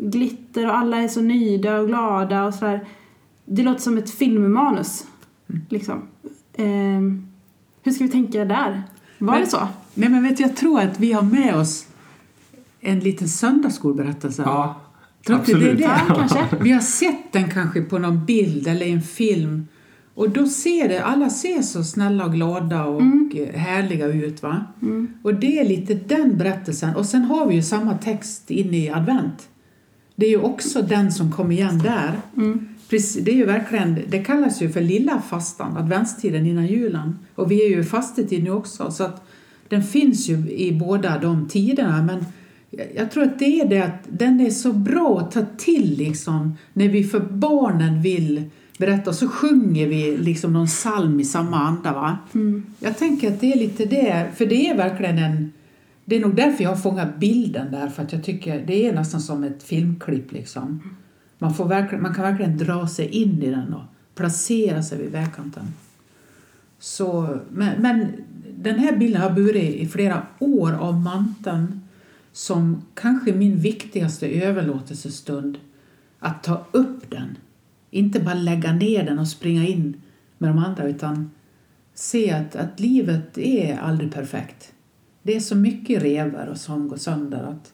glitter 0.00 0.66
och 0.66 0.76
alla 0.76 0.96
är 0.96 1.08
så 1.08 1.20
nöjda 1.22 1.78
och 1.80 1.86
glada 1.86 2.44
och 2.44 2.54
sådär. 2.54 2.84
Det 3.44 3.62
låter 3.62 3.80
som 3.80 3.98
ett 3.98 4.10
filmmanus. 4.10 5.06
Liksom. 5.68 6.02
Ehm, 6.54 7.26
hur 7.82 7.92
ska 7.92 8.04
vi 8.04 8.10
tänka 8.10 8.44
där? 8.44 8.82
Var 9.18 9.32
Men- 9.32 9.40
det 9.40 9.46
så? 9.46 9.68
Nej, 9.94 10.08
men 10.08 10.22
vet 10.22 10.40
jag 10.40 10.56
tror 10.56 10.80
att 10.80 11.00
vi 11.00 11.12
har 11.12 11.22
med 11.22 11.54
oss 11.56 11.86
en 12.86 13.00
liten 13.00 13.28
söndagsskolberättelse. 13.28 14.42
Ja, 14.46 14.80
Tror 15.26 15.38
inte 15.38 15.52
det 15.52 15.84
är 15.84 15.90
absolut. 15.90 16.28
det? 16.28 16.34
Kanske. 16.34 16.56
Vi 16.60 16.72
har 16.72 16.80
sett 16.80 17.32
den 17.32 17.50
kanske 17.50 17.82
på 17.82 17.98
någon 17.98 18.24
bild 18.24 18.66
eller 18.66 18.86
i 18.86 18.90
en 18.92 19.02
film. 19.02 19.66
Och 20.14 20.30
då 20.30 20.46
ser 20.46 20.88
det, 20.88 21.04
alla 21.04 21.30
ser 21.30 21.62
så 21.62 21.84
snälla 21.84 22.24
och 22.24 22.32
glada 22.32 22.84
och 22.84 23.02
eh, 23.36 23.54
härliga 23.54 24.06
ut. 24.06 24.42
va? 24.42 24.64
Och 25.22 25.34
det 25.34 25.58
är 25.58 25.68
lite 25.68 25.94
den 25.94 26.36
berättelsen. 26.38 26.96
Och 26.96 27.06
sen 27.06 27.22
har 27.24 27.46
vi 27.46 27.54
ju 27.54 27.62
samma 27.62 27.94
text 27.98 28.50
inne 28.50 28.76
i 28.78 28.90
advent. 28.90 29.48
Det 30.16 30.26
är 30.26 30.30
ju 30.30 30.40
också 30.40 30.82
den 30.82 31.12
som 31.12 31.32
kommer 31.32 31.54
igen 31.54 31.78
där. 31.78 32.20
Precis, 32.88 33.24
det 33.24 33.30
är 33.30 33.34
ju 33.36 33.44
verkligen, 33.44 33.98
det 34.08 34.18
kallas 34.18 34.62
ju 34.62 34.68
för 34.68 34.80
lilla 34.80 35.22
fastan, 35.28 35.76
adventstiden 35.76 36.46
innan 36.46 36.66
julen. 36.66 37.18
Och 37.34 37.50
vi 37.50 37.64
är 37.66 37.68
ju 37.68 37.80
i 37.80 37.84
fastetid 37.84 38.44
nu 38.44 38.50
också. 38.50 38.90
Så 38.90 39.04
att 39.04 39.26
den 39.68 39.82
finns 39.82 40.28
ju 40.28 40.50
i 40.50 40.72
båda 40.72 41.18
de 41.18 41.48
tiderna. 41.48 42.02
Men 42.02 42.24
jag- 42.76 42.88
jag 42.96 43.10
tror 43.10 43.22
att 43.24 43.38
det 43.38 43.60
är 43.60 43.68
det 43.68 43.80
att 43.80 44.00
den 44.08 44.40
är 44.40 44.50
så 44.50 44.72
bra 44.72 45.20
att 45.20 45.32
ta 45.32 45.44
till 45.56 45.96
liksom 45.98 46.56
när 46.72 46.88
vi 46.88 47.04
för 47.04 47.20
barnen 47.20 48.02
vill 48.02 48.42
berätta. 48.78 49.12
Så 49.12 49.28
sjunger 49.28 49.86
vi 49.86 50.16
liksom 50.16 50.52
någon 50.52 50.66
psalm 50.66 51.20
i 51.20 51.24
samma 51.24 51.56
anda. 51.60 51.92
Va? 51.92 52.18
Jag 52.80 52.98
tänker 52.98 53.28
att 53.32 53.40
det 53.40 53.52
är 53.52 53.58
lite 53.58 53.84
det, 53.84 54.26
för 54.36 54.46
det 54.46 54.68
är 54.70 54.76
verkligen 54.76 55.18
en 55.18 55.52
det 56.08 56.16
är 56.16 56.20
nog 56.20 56.34
därför 56.34 56.62
jag 56.64 56.70
har 56.70 56.76
fångat 56.76 57.16
bilden 57.18 57.72
där, 57.72 57.88
för 57.88 58.02
att 58.02 58.12
jag 58.12 58.24
tycker 58.24 58.64
det 58.66 58.86
är 58.86 58.92
nästan 58.94 59.20
som 59.20 59.44
ett 59.44 59.62
filmklipp. 59.62 60.32
Liksom. 60.32 60.80
Man, 61.38 61.54
får 61.54 61.64
verkligen, 61.68 62.02
man 62.02 62.14
kan 62.14 62.24
verkligen 62.24 62.58
dra 62.58 62.88
sig 62.88 63.06
in 63.08 63.42
i 63.42 63.50
den 63.50 63.74
och 63.74 63.82
placera 64.14 64.82
sig 64.82 64.98
vid 64.98 65.12
vägkanten. 65.12 65.64
Så, 66.78 67.38
men, 67.50 67.82
men 67.82 68.06
den 68.58 68.78
här 68.78 68.96
bilden 68.96 69.22
har 69.22 69.30
burit 69.30 69.74
i 69.74 69.86
flera 69.88 70.22
år 70.38 70.72
av 70.72 70.94
manteln 71.00 71.80
som 72.36 72.82
kanske 72.94 73.32
min 73.32 73.56
viktigaste 73.56 74.28
överlåtelsestund. 74.28 75.58
Att 76.18 76.42
ta 76.42 76.66
upp 76.72 77.10
den. 77.10 77.38
Inte 77.90 78.20
bara 78.20 78.34
lägga 78.34 78.72
ner 78.72 79.04
den 79.04 79.18
och 79.18 79.28
springa 79.28 79.66
in 79.66 80.02
med 80.38 80.50
de 80.50 80.58
andra 80.58 80.88
utan 80.88 81.30
se 81.94 82.30
att, 82.30 82.56
att 82.56 82.80
livet 82.80 83.38
är 83.38 83.78
aldrig 83.78 84.12
perfekt. 84.12 84.72
Det 85.22 85.36
är 85.36 85.40
så 85.40 85.56
mycket 85.56 86.02
revor 86.02 86.48
och 86.48 86.56
som 86.56 86.88
går 86.88 86.96
sönder 86.96 87.42
att, 87.42 87.72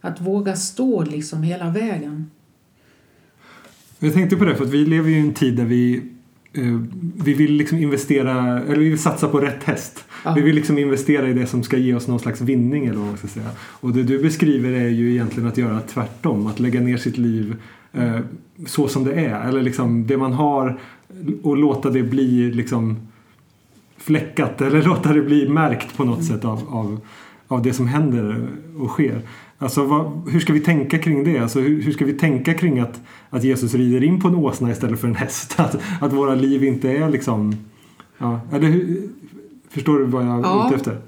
att 0.00 0.20
våga 0.20 0.56
stå 0.56 1.04
liksom 1.04 1.42
hela 1.42 1.70
vägen. 1.70 2.30
Jag 3.98 4.14
tänkte 4.14 4.36
på 4.36 4.44
det 4.44 4.56
för 4.56 4.64
att 4.64 4.70
vi 4.70 4.86
lever 4.86 5.10
ju 5.10 5.16
i 5.16 5.20
en 5.20 5.34
tid 5.34 5.56
där 5.56 5.64
vi 5.64 5.96
eh, 6.52 6.80
vi 7.24 7.34
vill 7.34 7.52
liksom 7.52 7.78
investera, 7.78 8.62
eller 8.62 8.78
vi 8.78 8.88
vill 8.88 8.98
satsa 8.98 9.28
på 9.28 9.40
rätt 9.40 9.64
häst. 9.64 10.04
Ja. 10.24 10.34
Vi 10.34 10.40
vill 10.40 10.54
liksom 10.54 10.78
investera 10.78 11.28
i 11.28 11.32
det 11.32 11.46
som 11.46 11.62
ska 11.62 11.76
ge 11.76 11.94
oss 11.94 12.08
någon 12.08 12.20
slags 12.20 12.40
vinning 12.40 12.86
eller 12.86 12.98
vad 12.98 13.06
man 13.06 13.16
ska 13.16 13.28
säga. 13.28 13.50
Och 13.60 13.92
det 13.92 14.02
du 14.02 14.22
beskriver 14.22 14.72
är 14.72 14.88
ju 14.88 15.10
egentligen 15.10 15.48
att 15.48 15.58
göra 15.58 15.80
tvärtom. 15.80 16.46
Att 16.46 16.60
lägga 16.60 16.80
ner 16.80 16.96
sitt 16.96 17.18
liv 17.18 17.56
eh, 17.92 18.20
så 18.66 18.88
som 18.88 19.04
det 19.04 19.12
är. 19.12 19.48
Eller 19.48 19.62
liksom 19.62 20.06
det 20.06 20.16
man 20.16 20.32
har 20.32 20.78
och 21.42 21.56
låta 21.56 21.90
det 21.90 22.02
bli 22.02 22.50
liksom 22.50 22.96
fläckat 23.96 24.60
eller 24.60 24.82
låta 24.82 25.12
det 25.12 25.22
bli 25.22 25.48
märkt 25.48 25.96
på 25.96 26.04
något 26.04 26.24
sätt 26.24 26.44
av, 26.44 26.62
av, 26.68 27.00
av 27.48 27.62
det 27.62 27.72
som 27.72 27.86
händer 27.86 28.48
och 28.78 28.90
sker. 28.90 29.20
Alltså 29.60 29.84
vad, 29.84 30.28
hur 30.30 30.40
ska 30.40 30.52
vi 30.52 30.60
tänka 30.60 30.98
kring 30.98 31.24
det? 31.24 31.38
Alltså 31.38 31.60
hur, 31.60 31.82
hur 31.82 31.92
ska 31.92 32.04
vi 32.04 32.12
tänka 32.12 32.54
kring 32.54 32.78
att, 32.78 33.00
att 33.30 33.44
Jesus 33.44 33.74
rider 33.74 34.04
in 34.04 34.20
på 34.20 34.28
en 34.28 34.34
åsna 34.34 34.70
istället 34.70 35.00
för 35.00 35.08
en 35.08 35.14
häst? 35.14 35.54
Att, 35.60 35.78
att 36.00 36.12
våra 36.12 36.34
liv 36.34 36.64
inte 36.64 36.90
är 36.90 37.10
liksom... 37.10 37.56
Ja, 38.18 38.40
eller 38.52 38.68
hur, 38.68 39.08
förstår 39.70 39.98
du 39.98 40.04
vad 40.04 40.26
jag 40.26 40.38
är 40.38 40.42
Ja. 40.42 40.66
ute 40.66 40.76
efter? 40.76 41.00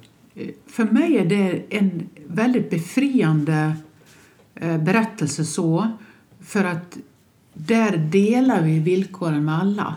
För 0.67 0.85
mig 0.85 1.17
är 1.19 1.25
det 1.25 1.63
en 1.71 2.09
väldigt 2.27 2.71
befriande 2.71 3.77
eh, 4.55 4.79
berättelse 4.79 5.45
så. 5.45 5.89
För 6.41 6.65
att 6.65 6.99
där 7.55 7.97
delar 7.97 8.63
vi 8.63 8.79
villkoren 8.79 9.45
med 9.45 9.59
alla. 9.59 9.95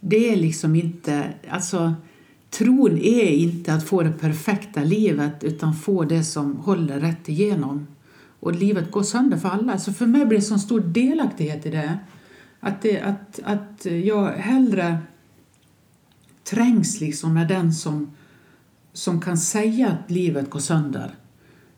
Det 0.00 0.32
är 0.32 0.36
liksom 0.36 0.74
inte... 0.76 1.24
Alltså, 1.50 1.94
tron 2.50 2.98
är 2.98 3.28
inte 3.28 3.74
att 3.74 3.88
få 3.88 4.02
det 4.02 4.12
perfekta 4.12 4.84
livet 4.84 5.44
utan 5.44 5.74
få 5.74 6.04
det 6.04 6.24
som 6.24 6.56
håller 6.56 7.00
rätt 7.00 7.28
igenom. 7.28 7.86
Och 8.40 8.54
livet 8.54 8.90
går 8.90 9.02
sönder 9.02 9.36
för 9.36 9.48
alla. 9.48 9.78
Så 9.78 9.92
för 9.92 10.06
mig 10.06 10.26
blir 10.26 10.38
det 10.38 10.44
så 10.44 10.58
stor 10.58 10.80
delaktighet 10.80 11.66
i 11.66 11.70
det. 11.70 11.98
Att, 12.60 12.82
det, 12.82 13.00
att, 13.00 13.40
att 13.44 13.86
jag 14.04 14.26
hellre 14.32 14.98
trängs 16.44 17.00
liksom 17.00 17.34
med 17.34 17.48
den 17.48 17.72
som 17.72 18.10
som 18.92 19.20
kan 19.20 19.38
säga 19.38 19.88
att 19.88 20.10
livet 20.10 20.50
går 20.50 20.60
sönder. 20.60 21.14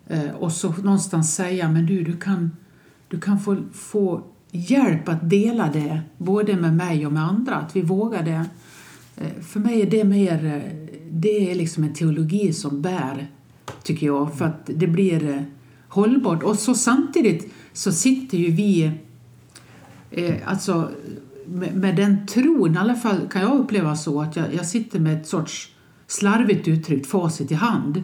Eh, 0.06 0.30
och 0.30 0.52
så 0.52 0.72
någonstans 0.72 1.34
säga, 1.34 1.68
men 1.68 1.86
du, 1.86 2.04
du 2.04 2.16
kan, 2.16 2.56
du 3.08 3.20
kan 3.20 3.40
få, 3.40 3.56
få 3.72 4.22
hjälp 4.50 5.08
att 5.08 5.30
dela 5.30 5.70
det, 5.72 6.00
både 6.18 6.56
med 6.56 6.76
mig 6.76 7.06
och 7.06 7.12
med 7.12 7.22
andra, 7.22 7.54
att 7.54 7.76
vi 7.76 7.82
vågar 7.82 8.22
det. 8.22 8.44
Eh, 9.16 9.42
för 9.42 9.60
mig 9.60 9.82
är 9.82 9.90
det 9.90 10.04
mer, 10.04 10.44
eh, 10.44 10.88
det 11.10 11.50
är 11.50 11.54
liksom 11.54 11.84
en 11.84 11.94
teologi 11.94 12.52
som 12.52 12.82
bär, 12.82 13.30
tycker 13.82 14.06
jag, 14.06 14.38
för 14.38 14.44
att 14.44 14.70
det 14.74 14.86
blir 14.86 15.46
hållbart. 15.88 16.42
Och 16.42 16.58
så 16.58 16.74
samtidigt 16.74 17.52
så 17.72 17.92
sitter 17.92 18.38
ju 18.38 18.50
vi, 18.50 18.92
alltså 20.44 20.90
med, 21.46 21.76
med 21.76 21.96
den 21.96 22.26
tron, 22.26 22.74
i 22.74 22.78
alla 22.78 22.94
fall 22.94 23.28
kan 23.28 23.42
jag 23.42 23.58
uppleva 23.58 23.96
så, 23.96 24.20
att 24.20 24.36
jag, 24.36 24.54
jag 24.54 24.66
sitter 24.66 25.00
med 25.00 25.20
ett 25.20 25.26
sorts 25.26 25.72
slarvigt 26.06 26.68
uttryckt 26.68 27.06
facit 27.06 27.50
i 27.50 27.54
hand. 27.54 28.02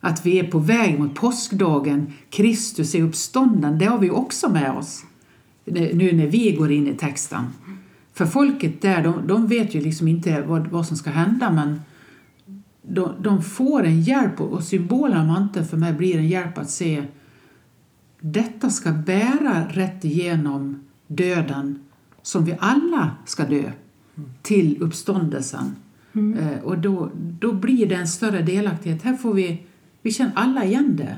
Att 0.00 0.26
vi 0.26 0.38
är 0.38 0.44
på 0.44 0.58
väg 0.58 0.98
mot 0.98 1.14
påskdagen, 1.14 2.12
Kristus 2.30 2.94
är 2.94 3.02
uppstånden, 3.02 3.78
det 3.78 3.84
har 3.84 3.98
vi 3.98 4.10
också 4.10 4.48
med 4.48 4.70
oss 4.70 5.04
nu 5.64 6.12
när 6.12 6.26
vi 6.26 6.52
går 6.52 6.72
in 6.72 6.88
i 6.88 6.94
texten. 6.94 7.44
För 8.12 8.26
folket 8.26 8.82
där, 8.82 9.02
de, 9.02 9.26
de 9.26 9.46
vet 9.46 9.74
ju 9.74 9.80
liksom 9.80 10.08
inte 10.08 10.42
vad, 10.42 10.66
vad 10.66 10.86
som 10.86 10.96
ska 10.96 11.10
hända 11.10 11.50
men 11.50 11.80
de, 12.82 13.12
de 13.20 13.42
får 13.42 13.84
en 13.84 14.00
hjälp 14.00 14.40
och 14.40 14.62
symbolen 14.62 15.26
manteln 15.26 15.66
för 15.66 15.76
mig 15.76 15.92
blir 15.92 16.18
en 16.18 16.28
hjälp 16.28 16.58
att 16.58 16.70
se 16.70 17.04
detta 18.20 18.70
ska 18.70 18.92
bära 18.92 19.68
rätt 19.68 20.04
igenom 20.04 20.84
döden 21.06 21.78
som 22.22 22.44
vi 22.44 22.54
alla 22.58 23.10
ska 23.24 23.44
dö 23.44 23.72
till 24.42 24.82
uppståndelsen. 24.82 25.76
Eh, 26.14 26.64
och 26.64 26.78
då, 26.78 27.10
då 27.14 27.52
blir 27.52 27.86
det 27.86 27.94
en 27.94 28.08
större 28.08 28.42
delaktighet. 28.42 29.02
Här 29.02 29.14
får 29.14 29.34
vi, 29.34 29.62
vi 30.02 30.10
känner 30.10 30.32
alla 30.36 30.64
igen 30.64 30.96
det. 30.96 31.16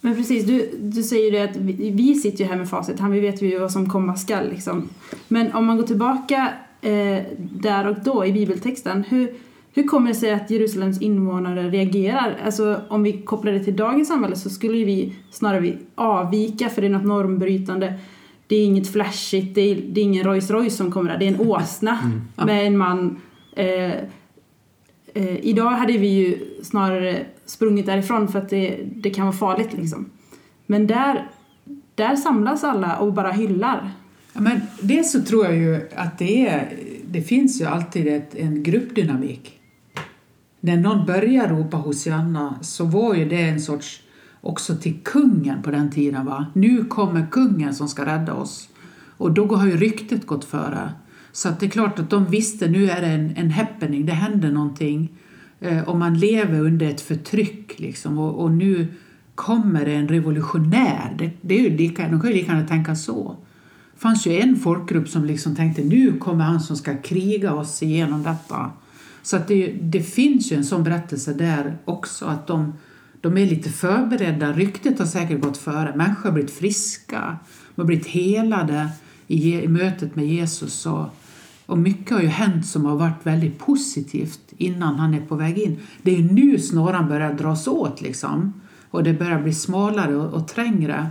Men 0.00 0.16
precis, 0.16 0.44
du, 0.46 0.70
du 0.80 1.02
säger 1.02 1.32
det 1.32 1.42
att 1.42 1.56
vi, 1.56 1.90
vi 1.90 2.14
sitter 2.14 2.44
ju 2.44 2.50
här 2.50 2.56
med 2.56 2.68
facit, 2.68 3.00
han, 3.00 3.10
vi 3.10 3.20
vet 3.20 3.42
ju 3.42 3.58
vad 3.58 3.72
som 3.72 3.90
komma 3.90 4.16
skall. 4.16 4.48
Liksom. 4.48 4.88
Men 5.28 5.52
om 5.52 5.66
man 5.66 5.76
går 5.76 5.84
tillbaka 5.84 6.52
eh, 6.80 7.24
där 7.38 7.86
och 7.86 7.96
då 8.04 8.26
i 8.26 8.32
bibeltexten, 8.32 9.04
hur, 9.08 9.34
hur 9.74 9.82
kommer 9.82 10.08
det 10.08 10.14
sig 10.14 10.32
att 10.32 10.50
Jerusalems 10.50 11.00
invånare 11.00 11.70
reagerar? 11.70 12.38
Alltså 12.44 12.80
om 12.88 13.02
vi 13.02 13.12
kopplar 13.12 13.52
det 13.52 13.64
till 13.64 13.76
dagens 13.76 14.08
samhälle 14.08 14.36
så 14.36 14.50
skulle 14.50 14.84
vi 14.84 15.14
snarare 15.30 15.76
avvika 15.94 16.68
för 16.68 16.80
det 16.80 16.86
är 16.88 16.92
något 16.92 17.04
normbrytande. 17.04 17.94
Det 18.50 18.56
är 18.56 18.64
inget 18.64 18.92
flashigt, 18.92 19.54
det 19.54 19.60
är, 19.60 19.82
det 19.88 20.00
är 20.00 20.02
ingen 20.02 20.24
Rolls 20.24 20.50
Royce 20.50 20.76
som 20.76 20.92
kommer 20.92 21.10
där, 21.10 21.18
det 21.18 21.24
är 21.24 21.34
en 21.34 21.40
åsna 21.40 22.12
med 22.36 22.66
en 22.66 22.78
man. 22.78 23.20
Eh, 23.56 23.92
eh, 25.14 25.36
idag 25.42 25.70
hade 25.70 25.98
vi 25.98 26.06
ju 26.06 26.38
snarare 26.62 27.26
sprungit 27.46 27.86
därifrån 27.86 28.28
för 28.28 28.38
att 28.38 28.48
det, 28.48 28.78
det 28.96 29.10
kan 29.10 29.26
vara 29.26 29.36
farligt 29.36 29.72
liksom. 29.72 30.10
Men 30.66 30.86
där, 30.86 31.28
där 31.94 32.16
samlas 32.16 32.64
alla 32.64 32.98
och 32.98 33.12
bara 33.12 33.32
hyllar. 33.32 33.90
Ja, 34.32 34.40
men 34.40 34.60
dels 34.82 35.12
så 35.12 35.22
tror 35.22 35.44
jag 35.44 35.56
ju 35.56 35.88
att 35.96 36.18
det, 36.18 36.48
är, 36.48 36.68
det 37.04 37.22
finns 37.22 37.60
ju 37.60 37.64
alltid 37.64 38.08
ett, 38.08 38.34
en 38.34 38.62
gruppdynamik. 38.62 39.60
När 40.60 40.76
någon 40.76 41.06
börjar 41.06 41.48
ropa 41.48 41.76
Hosianna 41.76 42.58
så 42.62 42.84
var 42.84 43.14
ju 43.14 43.28
det 43.28 43.42
en 43.42 43.60
sorts 43.60 44.02
också 44.40 44.76
till 44.76 45.00
kungen 45.04 45.62
på 45.62 45.70
den 45.70 45.90
tiden. 45.90 46.26
Va? 46.26 46.46
Nu 46.54 46.84
kommer 46.84 47.26
kungen 47.30 47.74
som 47.74 47.88
ska 47.88 48.06
rädda 48.06 48.34
oss. 48.34 48.68
Och 49.16 49.32
då 49.32 49.56
har 49.56 49.66
ju 49.66 49.76
ryktet 49.76 50.26
gått 50.26 50.44
före. 50.44 50.92
Så 51.32 51.48
att 51.48 51.60
det 51.60 51.66
är 51.66 51.70
klart 51.70 51.98
att 51.98 52.10
de 52.10 52.26
visste 52.26 52.68
nu 52.68 52.90
är 52.90 53.00
det 53.00 53.06
en, 53.06 53.36
en 53.36 53.50
happening, 53.50 54.06
det 54.06 54.12
händer 54.12 54.50
någonting. 54.50 55.08
Eh, 55.60 55.88
och 55.88 55.96
man 55.96 56.18
lever 56.18 56.60
under 56.60 56.86
ett 56.86 57.00
förtryck 57.00 57.78
liksom. 57.78 58.18
Och, 58.18 58.42
och 58.42 58.50
nu 58.50 58.88
kommer 59.34 59.84
det 59.84 59.94
en 59.94 60.08
revolutionär. 60.08 61.14
Det, 61.18 61.30
det 61.40 61.58
är 61.58 61.70
ju 61.70 61.76
lika, 61.76 62.08
de 62.08 62.20
kan 62.20 62.30
ju 62.30 62.36
lika 62.36 62.52
gärna 62.52 62.68
tänka 62.68 62.96
så. 62.96 63.36
Det 63.94 64.00
fanns 64.00 64.26
ju 64.26 64.40
en 64.40 64.56
folkgrupp 64.56 65.08
som 65.08 65.24
liksom 65.24 65.56
tänkte 65.56 65.82
nu 65.82 66.18
kommer 66.18 66.44
han 66.44 66.60
som 66.60 66.76
ska 66.76 66.96
kriga 67.02 67.54
oss 67.54 67.82
igenom 67.82 68.22
detta. 68.22 68.70
Så 69.22 69.36
att 69.36 69.48
det, 69.48 69.72
det 69.82 70.00
finns 70.00 70.52
ju 70.52 70.56
en 70.56 70.64
sån 70.64 70.84
berättelse 70.84 71.32
där 71.32 71.78
också 71.84 72.24
att 72.24 72.46
de, 72.46 72.72
de 73.20 73.38
är 73.38 73.46
lite 73.46 73.70
förberedda. 73.70 74.52
Ryktet 74.52 74.98
har 74.98 75.06
säkert 75.06 75.40
gått 75.40 75.56
före. 75.56 75.96
Människor 75.96 76.24
har 76.24 76.32
blivit 76.32 76.50
friska, 76.50 77.36
de 77.74 77.80
har 77.80 77.86
blivit 77.86 78.06
helade 78.06 78.88
i, 79.26 79.54
i 79.54 79.68
mötet 79.68 80.16
med 80.16 80.26
Jesus. 80.26 80.86
Och, 80.86 81.06
och 81.66 81.78
mycket 81.78 82.10
har 82.10 82.20
ju 82.20 82.28
hänt 82.28 82.66
som 82.66 82.84
har 82.84 82.96
varit 82.96 83.26
väldigt 83.26 83.58
positivt 83.58 84.40
innan 84.56 84.94
han 84.94 85.14
är 85.14 85.20
på 85.20 85.34
väg 85.34 85.58
in. 85.58 85.78
Det 86.02 86.16
är 86.16 86.22
nu 86.22 86.58
snåran 86.58 87.08
börjar 87.08 87.34
dras 87.34 87.66
åt 87.66 88.00
liksom. 88.00 88.52
Och 88.90 89.04
det 89.04 89.12
börjar 89.12 89.42
bli 89.42 89.54
smalare 89.54 90.16
och, 90.16 90.34
och 90.34 90.48
trängre. 90.48 91.06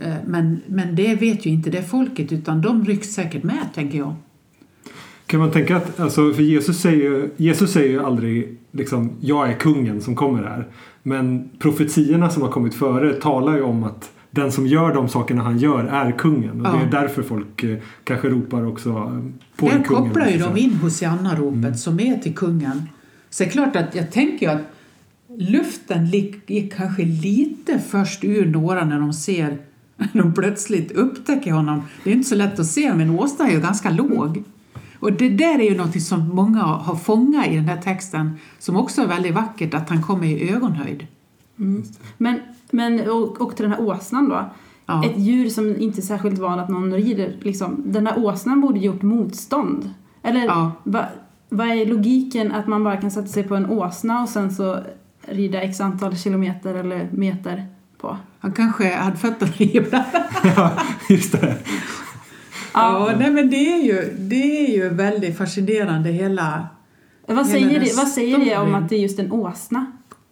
Eh, 0.00 0.14
men, 0.26 0.60
men 0.66 0.96
det 0.96 1.14
vet 1.14 1.46
ju 1.46 1.50
inte 1.50 1.70
det 1.70 1.82
folket 1.82 2.32
utan 2.32 2.60
de 2.60 2.84
rycks 2.84 3.08
säkert 3.08 3.42
med 3.42 3.68
tänker 3.74 3.98
jag. 3.98 4.14
Kan 5.30 5.40
man 5.40 5.50
tänka 5.50 5.76
att, 5.76 6.00
alltså, 6.00 6.32
för 6.32 6.42
Jesus 6.42 6.80
säger, 6.80 7.02
ju- 7.10 7.30
Jesus 7.36 7.72
säger 7.72 7.88
ju 7.90 8.04
aldrig 8.04 8.56
liksom, 8.72 9.10
jag 9.20 9.50
är 9.50 9.54
kungen 9.54 10.00
som 10.00 10.14
kommer 10.16 10.42
här. 10.42 10.66
Men 11.02 11.50
profetierna 11.58 12.30
som 12.30 12.42
har 12.42 12.50
kommit 12.50 12.74
före 12.74 13.12
talar 13.12 13.54
ju 13.56 13.62
om 13.62 13.84
att 13.84 14.10
den 14.30 14.52
som 14.52 14.66
gör 14.66 14.94
de 14.94 15.08
sakerna 15.08 15.42
han 15.42 15.58
gör 15.58 15.84
är 15.84 16.12
kungen. 16.12 16.60
Och 16.60 16.66
Ja. 16.66 16.72
det 16.90 16.96
är 16.96 17.02
därför 17.02 17.22
folk 17.22 17.62
eh, 17.64 17.76
kanske 18.04 18.28
ropar 18.28 18.66
också 18.66 18.88
eh, 18.88 19.20
på 19.56 19.66
Där 19.68 19.76
en 19.76 19.82
kungen. 19.84 20.04
kopplar 20.04 20.26
ju 20.28 20.38
de 20.38 20.56
in 20.56 20.72
Hosianna-ropet 20.82 21.78
som 21.78 22.00
är 22.00 22.18
till 22.18 22.34
kungen. 22.34 22.82
Så 23.30 23.42
det 23.44 23.48
är 23.48 23.52
klart 23.52 23.76
att 23.76 23.94
jag 23.94 24.10
tänker 24.12 24.48
att 24.48 24.62
luften 25.38 26.06
gick, 26.06 26.50
gick 26.50 26.74
kanske 26.74 27.02
lite 27.04 27.78
först 27.78 28.24
ur 28.24 28.46
några 28.46 28.84
när 28.84 29.00
de 29.00 29.12
ser 29.12 29.58
när 29.96 30.22
de 30.22 30.34
plötsligt 30.34 30.92
upptäcker 30.92 31.52
honom. 31.52 31.82
Det 32.04 32.10
är 32.10 32.14
inte 32.14 32.28
så 32.28 32.34
lätt 32.34 32.58
att 32.60 32.66
se 32.66 32.94
men 32.94 33.10
åsnan 33.10 33.48
är 33.48 33.52
ju 33.52 33.60
ganska 33.60 33.90
låg. 33.90 34.42
Och 35.00 35.12
det 35.12 35.28
där 35.28 35.58
är 35.58 35.70
ju 35.70 35.76
något 35.76 36.02
som 36.02 36.28
många 36.28 36.62
har 36.62 36.96
fångat 36.96 37.46
i 37.46 37.54
den 37.56 37.64
här 37.68 37.76
texten 37.82 38.38
som 38.58 38.76
också 38.76 39.02
är 39.02 39.06
väldigt 39.06 39.34
vackert 39.34 39.74
att 39.74 39.88
han 39.88 40.02
kommer 40.02 40.26
i 40.26 40.50
ögonhöjd. 40.50 41.06
Men, 42.16 42.40
men 42.70 43.10
och, 43.10 43.40
och 43.40 43.56
till 43.56 43.62
den 43.62 43.72
här 43.72 43.80
åsnan 43.80 44.28
då. 44.28 44.50
Ja. 44.86 45.04
Ett 45.04 45.18
djur 45.18 45.48
som 45.48 45.76
inte 45.80 46.00
är 46.00 46.02
särskilt 46.02 46.38
van 46.38 46.58
att 46.60 46.68
någon 46.68 46.92
rider. 46.94 47.36
Liksom. 47.40 47.82
Den 47.86 48.04
där 48.04 48.24
åsnan 48.24 48.60
borde 48.60 48.78
gjort 48.78 49.02
motstånd. 49.02 49.90
Eller 50.22 50.44
Ja. 50.44 50.72
va, 50.84 51.04
vad 51.48 51.68
är 51.68 51.86
logiken 51.86 52.52
att 52.52 52.66
man 52.66 52.84
bara 52.84 52.96
kan 52.96 53.10
sätta 53.10 53.28
sig 53.28 53.42
på 53.42 53.56
en 53.56 53.66
åsna 53.70 54.22
och 54.22 54.28
sen 54.28 54.54
så 54.54 54.78
rida 55.22 55.62
x 55.62 55.80
antal 55.80 56.16
kilometer 56.16 56.74
eller 56.74 57.08
meter 57.12 57.66
på? 57.98 58.16
Han 58.38 58.52
kanske 58.52 58.94
hade 58.94 59.16
fötterna 59.16 59.52
ibland. 59.58 60.04
ja, 60.56 60.72
just 61.08 61.32
det. 61.32 61.56
Ja, 62.74 63.12
nej, 63.18 63.30
men 63.30 63.50
det 63.50 63.56
är, 63.72 63.82
ju, 63.82 64.14
det 64.18 64.66
är 64.66 64.70
ju 64.76 64.88
väldigt 64.88 65.36
fascinerande 65.38 66.10
hela... 66.10 66.66
Vad 67.26 67.36
Hela 67.36 67.48
säger, 67.48 67.80
det, 67.80 67.96
vad 67.96 68.08
säger 68.08 68.38
det 68.38 68.56
om 68.56 68.74
att 68.74 68.88
det 68.88 68.96
är 68.96 69.00
just 69.00 69.18
en 69.18 69.32
åsna? 69.32 69.86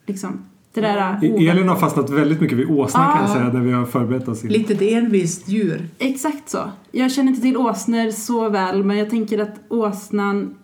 Liksom. 0.06 0.44
Det 0.74 0.80
där 0.80 0.96
E- 0.98 1.18
ovänt- 1.32 1.50
Elin 1.50 1.68
har 1.68 1.76
fastnat 1.76 2.10
väldigt 2.10 2.40
mycket 2.40 2.58
vid 2.58 2.70
åsna 2.70 3.04
kan 3.04 3.22
jag 3.22 3.30
Ja. 3.30 3.34
säga, 3.34 3.50
där 3.50 3.60
vi 3.60 3.72
har 3.72 3.84
förberett 3.86 4.28
oss. 4.28 4.44
in. 4.44 4.50
Litet 4.52 4.82
envist 4.82 5.48
djur. 5.48 5.88
Exakt 5.98 6.48
så. 6.48 6.58
Jag 6.92 7.12
känner 7.12 7.28
inte 7.30 7.42
till 7.42 7.56
åsnor 7.56 8.10
så 8.10 8.48
väl 8.48 8.84
men 8.84 8.96
jag 8.98 9.10
tänker 9.10 9.38
att 9.38 9.54
åsnan 9.68 10.54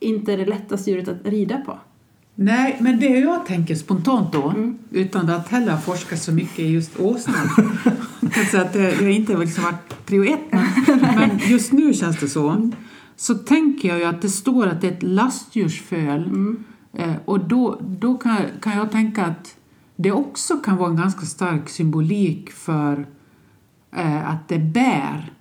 inte 0.00 0.32
är 0.32 0.36
det 0.36 0.46
lättaste 0.46 0.90
djuret 0.90 1.08
att 1.08 1.16
rida 1.24 1.56
på. 1.56 1.78
Nej, 2.38 2.76
men 2.80 3.00
det 3.00 3.06
jag 3.18 3.46
tänker 3.46 3.74
spontant 3.74 4.32
då, 4.32 4.48
Mm. 4.50 4.78
utan 4.90 5.30
att 5.30 5.48
heller 5.48 5.72
ha 5.72 5.80
forskat 5.80 6.22
så 6.22 6.32
mycket 6.32 6.58
i 6.58 6.66
just 6.68 7.00
åsnan, 7.00 7.48
så 8.50 8.58
att 8.60 8.72
det, 8.72 8.78
det 8.98 9.04
har 9.04 9.10
inte 9.10 9.36
liksom 9.36 9.64
varit 9.64 10.06
prio 10.06 10.24
ett, 10.24 10.40
men, 10.86 11.00
men 11.00 11.38
just 11.38 11.72
nu 11.72 11.94
känns 11.94 12.20
det 12.20 12.28
så, 12.28 12.70
så 13.16 13.34
tänker 13.34 13.88
jag 13.88 13.98
ju 13.98 14.04
att 14.04 14.22
det 14.22 14.28
står 14.28 14.66
att 14.66 14.80
det 14.80 14.86
är 14.88 14.92
ett 14.92 15.02
lastdjursföl 15.02 16.24
Mm. 16.24 16.64
eh, 16.92 17.14
och 17.24 17.40
då, 17.48 17.80
då 17.82 18.14
kan, 18.18 18.36
kan 18.60 18.76
jag 18.76 18.90
tänka 18.92 19.24
att 19.26 19.56
det 19.96 20.12
också 20.12 20.56
kan 20.56 20.76
vara 20.76 20.90
en 20.90 20.96
ganska 20.96 21.26
stark 21.26 21.68
symbolik 21.68 22.50
för 22.50 23.06
eh, 23.96 24.30
att 24.30 24.48
det 24.48 24.58
bär. 24.58 25.32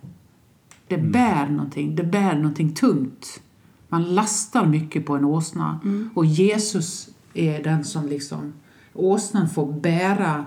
Det 0.87 0.97
bär 0.97 1.47
någonting, 1.49 1.95
det 1.95 2.03
bär 2.03 2.35
någonting 2.35 2.73
tungt. 2.73 3.41
Man 3.89 4.15
lastar 4.15 4.65
mycket 4.65 5.05
på 5.05 5.15
en 5.15 5.25
åsna 5.25 5.79
och 6.13 6.25
Jesus 6.25 7.09
är 7.33 7.63
den 7.63 7.85
som 7.85 8.07
liksom, 8.07 8.53
åsnan 8.93 9.49
får 9.49 9.73
bära 9.73 10.45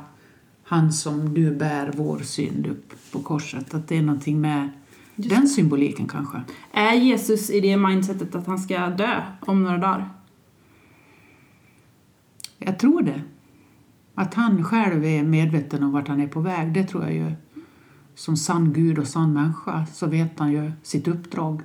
han 0.64 0.92
som 0.92 1.34
nu 1.34 1.54
bär 1.54 1.92
vår 1.96 2.18
synd 2.18 2.66
upp 2.66 2.92
på 3.12 3.18
korset. 3.18 3.74
Att 3.74 3.88
det 3.88 3.96
är 3.96 4.02
någonting 4.02 4.40
med 4.40 4.68
den 5.16 5.48
symboliken 5.48 6.08
kanske. 6.08 6.42
Är 6.72 6.94
Jesus 6.94 7.50
i 7.50 7.60
det 7.60 7.76
mindsetet 7.76 8.34
att 8.34 8.46
han 8.46 8.58
ska 8.58 8.88
dö 8.88 9.22
om 9.40 9.62
några 9.62 9.78
dagar? 9.78 10.08
Jag 12.58 12.78
tror 12.78 13.02
det. 13.02 13.22
Att 14.14 14.34
han 14.34 14.64
själv 14.64 15.04
är 15.04 15.22
medveten 15.22 15.82
om 15.82 15.92
vart 15.92 16.08
han 16.08 16.20
är 16.20 16.28
på 16.28 16.40
väg, 16.40 16.72
det 16.72 16.84
tror 16.84 17.04
jag 17.04 17.14
ju. 17.14 17.32
Som 18.14 18.36
sann 18.36 18.72
Gud 18.72 18.98
och 18.98 19.08
sann 19.08 19.32
människa 19.32 19.86
så 19.86 20.06
vet 20.06 20.38
han 20.38 20.52
ju 20.52 20.72
sitt 20.82 21.08
uppdrag. 21.08 21.62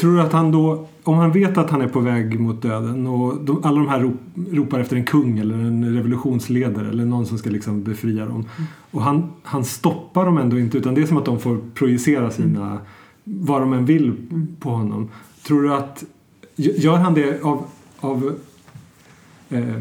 Tror 0.00 0.16
du 0.16 0.22
att 0.22 0.32
han 0.32 0.50
då, 0.50 0.86
om 1.02 1.14
han 1.14 1.32
vet 1.32 1.58
att 1.58 1.70
han 1.70 1.82
är 1.82 1.88
på 1.88 2.00
väg 2.00 2.40
mot 2.40 2.62
döden 2.62 3.06
och 3.06 3.44
de, 3.44 3.64
alla 3.64 3.78
de 3.78 3.88
här 3.88 4.00
rop, 4.00 4.14
ropar 4.50 4.80
efter 4.80 4.96
en 4.96 5.04
kung 5.04 5.38
eller 5.38 5.54
en 5.54 5.94
revolutionsledare 5.94 6.88
eller 6.88 7.04
någon 7.04 7.26
som 7.26 7.38
ska 7.38 7.50
liksom 7.50 7.82
befria 7.82 8.24
dem. 8.24 8.34
Mm. 8.34 8.46
Och 8.90 9.02
han, 9.02 9.30
han 9.42 9.64
stoppar 9.64 10.24
dem 10.24 10.38
ändå 10.38 10.58
inte 10.58 10.78
utan 10.78 10.94
det 10.94 11.02
är 11.02 11.06
som 11.06 11.16
att 11.16 11.24
de 11.24 11.38
får 11.38 11.58
projicera 11.74 12.30
sina, 12.30 12.66
mm. 12.66 12.80
vad 13.24 13.62
de 13.62 13.72
än 13.72 13.84
vill 13.84 14.04
mm. 14.04 14.48
på 14.60 14.70
honom. 14.70 15.08
Tror 15.46 15.62
du 15.62 15.74
att, 15.74 16.04
gör 16.56 16.96
han 16.96 17.14
det 17.14 17.42
av, 17.42 17.64
av 18.00 18.38
eh, 19.48 19.76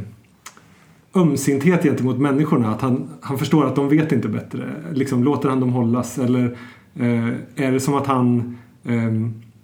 ömsinthet 1.15 1.83
gentemot 1.83 2.17
människorna? 2.17 2.71
Att 2.71 2.81
han, 2.81 3.09
han 3.21 3.37
förstår 3.37 3.65
att 3.65 3.75
de 3.75 3.89
vet 3.89 4.11
inte 4.11 4.27
bättre? 4.27 4.73
Liksom, 4.93 5.23
låter 5.23 5.49
han 5.49 5.59
dem 5.59 5.73
hållas? 5.73 6.17
Eller 6.17 6.57
eh, 6.95 7.27
är 7.55 7.71
det 7.71 7.79
som 7.79 7.93
att 7.93 8.07
han 8.07 8.57
eh, 8.83 9.11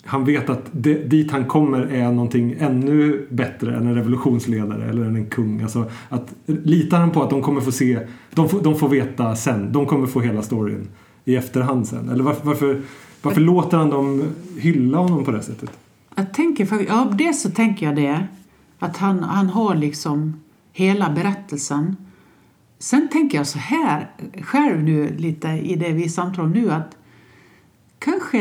han 0.06 0.26
vet 0.26 0.50
att 0.50 0.70
det, 0.72 0.94
dit 0.94 1.32
han 1.32 1.46
kommer 1.46 1.82
är 1.82 2.12
någonting 2.12 2.56
ännu 2.60 3.28
bättre 3.30 3.76
än 3.76 3.88
en 3.88 3.96
revolutionsledare 3.96 4.90
eller 4.90 5.06
än 5.06 5.16
en 5.16 5.30
kung. 5.30 5.62
Alltså 5.62 5.86
att, 6.10 6.34
litar 6.46 7.00
han 7.00 7.12
på 7.12 7.24
att 7.24 7.30
de 7.30 7.42
kommer 7.42 7.62
få 7.62 7.72
se, 7.72 8.00
de 8.34 8.50
får, 8.50 8.62
de 8.62 8.76
får 8.76 8.90
veta 8.90 9.36
sen, 9.36 9.72
de 9.72 9.86
kommer 9.86 10.08
få 10.08 10.22
hela 10.22 10.42
storyn 10.42 10.88
i 11.26 11.36
efterhand 11.36 11.88
sen? 11.88 12.10
Eller 12.10 12.24
varför, 12.24 12.46
varför, 12.46 12.82
varför 13.22 13.42
jag, 13.42 13.46
låter 13.46 13.78
han 13.78 13.90
dem 13.90 14.24
hylla 14.58 14.98
honom 14.98 15.26
på 15.26 15.32
det 15.32 15.42
sättet? 15.42 15.72
Jag 16.16 16.34
tänker, 16.34 16.86
ja, 16.88 17.12
dels 17.18 17.42
så 17.42 17.52
tänker 17.52 17.86
jag 17.86 17.96
det, 17.96 18.28
att 18.80 18.98
han, 18.98 19.24
han 19.24 19.50
har 19.50 19.76
liksom 19.76 20.42
hela 20.74 21.10
berättelsen. 21.10 21.96
Sen 22.80 23.10
tänker 23.12 23.38
jag 23.38 23.48
så 23.48 23.60
här 23.60 24.12
själv 24.42 24.84
nu 24.84 25.16
lite 25.18 25.48
i 25.48 25.76
det 25.76 25.92
vi 25.92 26.10
samtalar 26.10 26.48
om 26.48 26.52
nu 26.54 26.72
att 26.72 26.98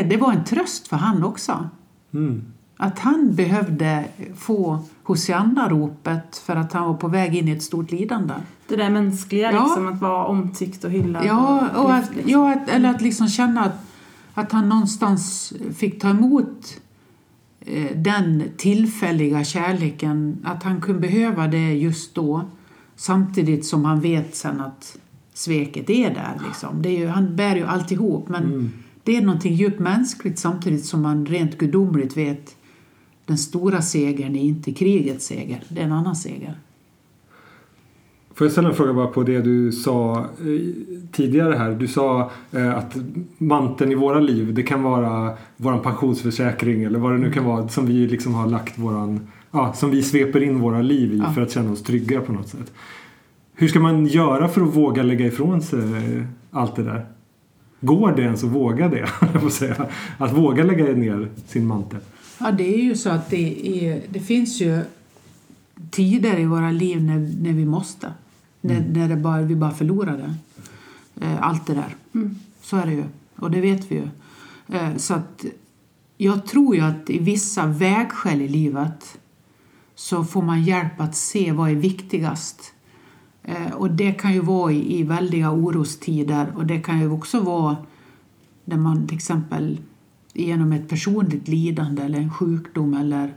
det 0.01 0.17
var 0.17 0.31
en 0.31 0.43
tröst 0.43 0.87
för 0.87 0.97
han 0.97 1.23
också. 1.23 1.69
Mm. 2.13 2.43
Att 2.77 2.99
han 2.99 3.35
behövde 3.35 4.05
få 4.35 4.83
Hosianna-ropet 5.03 6.37
för 6.37 6.55
att 6.55 6.73
han 6.73 6.87
var 6.87 6.93
på 6.93 7.07
väg 7.07 7.35
in 7.35 7.47
i 7.47 7.51
ett 7.51 7.63
stort 7.63 7.91
lidande. 7.91 8.33
Det 8.67 8.75
där 8.75 8.89
mänskliga, 8.89 9.51
ja. 9.51 9.63
liksom, 9.63 9.87
att 9.87 10.01
vara 10.01 10.25
omtyckt 10.25 10.83
och 10.83 10.91
hyllad. 10.91 11.25
Ja, 11.25 11.69
och, 11.75 11.85
och 11.85 11.93
att, 11.93 12.15
liksom. 12.15 12.31
ja 12.31 12.55
eller 12.67 12.89
att 12.89 13.01
liksom 13.01 13.27
känna 13.27 13.61
att, 13.65 13.85
att 14.33 14.51
han 14.51 14.69
någonstans 14.69 15.53
fick 15.75 16.01
ta 16.01 16.09
emot 16.09 16.77
eh, 17.59 17.97
den 17.97 18.43
tillfälliga 18.57 19.43
kärleken, 19.43 20.37
att 20.43 20.63
han 20.63 20.81
kunde 20.81 21.01
behöva 21.01 21.47
det 21.47 21.73
just 21.73 22.15
då 22.15 22.41
samtidigt 22.95 23.65
som 23.65 23.85
han 23.85 23.99
vet 23.99 24.35
sen 24.35 24.61
att 24.61 24.97
sveket 25.33 25.89
är 25.89 26.09
där. 26.09 26.41
Liksom. 26.47 26.81
Det 26.81 26.89
är 26.89 26.99
ju, 26.99 27.07
han 27.07 27.35
bär 27.35 27.55
ju 27.55 27.65
alltihop 27.65 28.29
men 28.29 28.43
mm 28.43 28.71
det 29.03 29.17
är 29.17 29.21
någonting 29.21 29.53
djupt 29.53 29.79
mänskligt 29.79 30.39
samtidigt 30.39 30.85
som 30.85 31.01
man 31.01 31.25
rent 31.25 31.57
gudomligt 31.57 32.17
vet 32.17 32.55
den 33.25 33.37
stora 33.37 33.81
segern 33.81 34.35
är 34.35 34.43
inte 34.43 34.71
krigets 34.71 35.25
seger, 35.25 35.63
det 35.69 35.79
är 35.81 35.85
en 35.85 35.91
annan 35.91 36.15
seger. 36.15 36.55
Får 38.35 38.45
jag 38.45 38.51
ställa 38.51 38.69
en 38.69 38.75
fråga 38.75 38.93
bara 38.93 39.07
på 39.07 39.23
det 39.23 39.41
du 39.41 39.71
sa 39.71 40.19
eh, 40.19 40.25
tidigare 41.11 41.55
här. 41.55 41.71
Du 41.71 41.87
sa 41.87 42.31
eh, 42.51 42.77
att 42.77 42.97
manteln 43.37 43.91
i 43.91 43.95
våra 43.95 44.19
liv, 44.19 44.53
det 44.53 44.63
kan 44.63 44.83
vara 44.83 45.37
vår 45.57 45.77
pensionsförsäkring 45.77 46.83
eller 46.83 46.99
vad 46.99 47.11
det 47.11 47.17
nu 47.17 47.31
kan 47.31 47.45
vara 47.45 47.67
som 47.67 47.85
vi 47.85 48.07
liksom 48.07 48.33
har 48.33 48.47
lagt 48.47 48.79
våran, 48.79 49.27
ja, 49.51 49.73
som 49.73 49.91
vi 49.91 50.03
sveper 50.03 50.43
in 50.43 50.59
våra 50.59 50.81
liv 50.81 51.13
i 51.13 51.17
ja. 51.17 51.33
för 51.33 51.41
att 51.41 51.51
känna 51.51 51.71
oss 51.71 51.83
trygga 51.83 52.21
på 52.21 52.31
något 52.31 52.47
sätt. 52.47 52.73
Hur 53.53 53.67
ska 53.67 53.79
man 53.79 54.05
göra 54.05 54.47
för 54.47 54.61
att 54.61 54.75
våga 54.75 55.03
lägga 55.03 55.25
ifrån 55.25 55.61
sig 55.61 55.79
allt 56.51 56.75
det 56.75 56.83
där? 56.83 57.05
Går 57.83 58.11
det 58.11 58.21
ens 58.21 58.43
att 58.43 58.49
våga 58.49 58.87
det? 58.89 59.09
Att 60.17 60.33
våga 60.33 60.63
lägga 60.63 60.85
ner 60.85 61.29
sin 61.47 61.67
mantel. 61.67 61.99
Ja, 62.39 62.51
det 62.51 62.75
är 62.75 62.83
ju 62.83 62.95
så 62.95 63.09
att 63.09 63.29
det, 63.29 63.67
är, 63.67 64.01
det 64.09 64.19
finns 64.19 64.61
ju 64.61 64.81
tider 65.91 66.39
i 66.39 66.45
våra 66.45 66.71
liv 66.71 67.03
när, 67.03 67.31
när 67.41 67.53
vi 67.53 67.65
måste. 67.65 68.13
Mm. 68.61 68.77
När, 68.77 68.99
när 68.99 69.15
det 69.15 69.21
bara, 69.21 69.41
vi 69.41 69.55
bara 69.55 69.71
förlorar 69.71 70.17
det. 70.17 70.35
Eh, 71.25 71.43
allt 71.43 71.67
det 71.67 71.73
där. 71.73 71.95
Mm. 72.13 72.35
Så 72.61 72.77
är 72.77 72.85
det 72.85 72.93
ju. 72.93 73.03
Och 73.35 73.51
det 73.51 73.61
vet 73.61 73.91
vi 73.91 73.95
ju. 73.95 74.07
Eh, 74.77 74.97
så 74.97 75.13
att 75.13 75.45
jag 76.17 76.45
tror 76.45 76.75
ju 76.75 76.81
att 76.81 77.09
i 77.09 77.19
vissa 77.19 77.65
vägskäl 77.65 78.41
i 78.41 78.47
livet 78.47 79.17
så 79.95 80.23
får 80.23 80.41
man 80.41 80.63
hjälp 80.63 81.01
att 81.01 81.15
se 81.15 81.51
vad 81.51 81.69
är 81.69 81.75
viktigast. 81.75 82.72
Eh, 83.43 83.71
och 83.73 83.91
det 83.91 84.11
kan 84.11 84.33
ju 84.33 84.39
vara 84.39 84.71
i, 84.71 84.99
i 84.99 85.03
väldiga 85.03 85.51
orostider. 85.51 86.53
Och 86.55 86.65
det 86.65 86.79
kan 86.79 86.99
ju 86.99 87.11
också 87.11 87.39
vara 87.39 87.77
när 88.65 88.77
man 88.77 89.07
till 89.07 89.17
exempel 89.17 89.79
genom 90.33 90.73
ett 90.73 90.89
personligt 90.89 91.47
lidande 91.47 92.01
eller 92.01 92.19
en 92.19 92.33
sjukdom 92.33 92.93
eller 92.93 93.33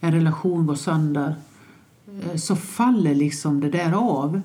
en 0.00 0.12
relation 0.12 0.66
går 0.66 0.74
sönder 0.74 1.34
eh, 2.22 2.36
så 2.36 2.56
faller 2.56 3.14
liksom 3.14 3.60
det 3.60 3.70
där 3.70 3.92
av. 3.92 4.40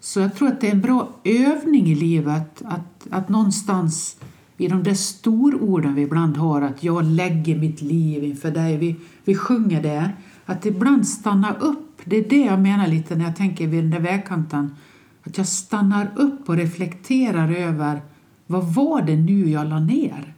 Så 0.00 0.20
jag 0.20 0.34
tror 0.34 0.48
att 0.48 0.60
det 0.60 0.68
är 0.68 0.72
en 0.72 0.80
bra 0.80 1.08
övning 1.24 1.86
i 1.86 1.94
livet 1.94 2.62
att, 2.64 3.06
att 3.10 3.28
någonstans 3.28 4.16
i 4.56 4.68
de 4.68 4.82
där 4.82 4.94
stororden 4.94 5.94
vi 5.94 6.02
ibland 6.02 6.36
har 6.36 6.62
att 6.62 6.84
jag 6.84 7.04
lägger 7.04 7.58
mitt 7.58 7.82
liv 7.82 8.24
inför 8.24 8.50
dig, 8.50 8.76
vi, 8.76 8.96
vi 9.24 9.34
sjunger 9.34 9.82
det, 9.82 10.10
att 10.44 10.66
ibland 10.66 11.08
stanna 11.08 11.54
upp 11.54 11.91
det 12.04 12.16
är 12.16 12.28
det 12.28 12.44
jag 12.44 12.60
menar 12.60 12.86
lite 12.86 13.16
när 13.16 13.24
jag 13.24 13.36
tänker 13.36 13.66
vid 13.66 13.84
den 13.84 13.90
där 13.90 14.00
vägkanten. 14.00 14.76
Att 15.22 15.38
jag 15.38 15.46
stannar 15.46 16.10
upp 16.16 16.48
och 16.48 16.56
reflekterar 16.56 17.50
över 17.50 18.02
vad 18.46 18.64
var 18.74 19.02
det 19.02 19.16
nu 19.16 19.48
jag 19.48 19.68
la 19.68 19.80
ner? 19.80 20.34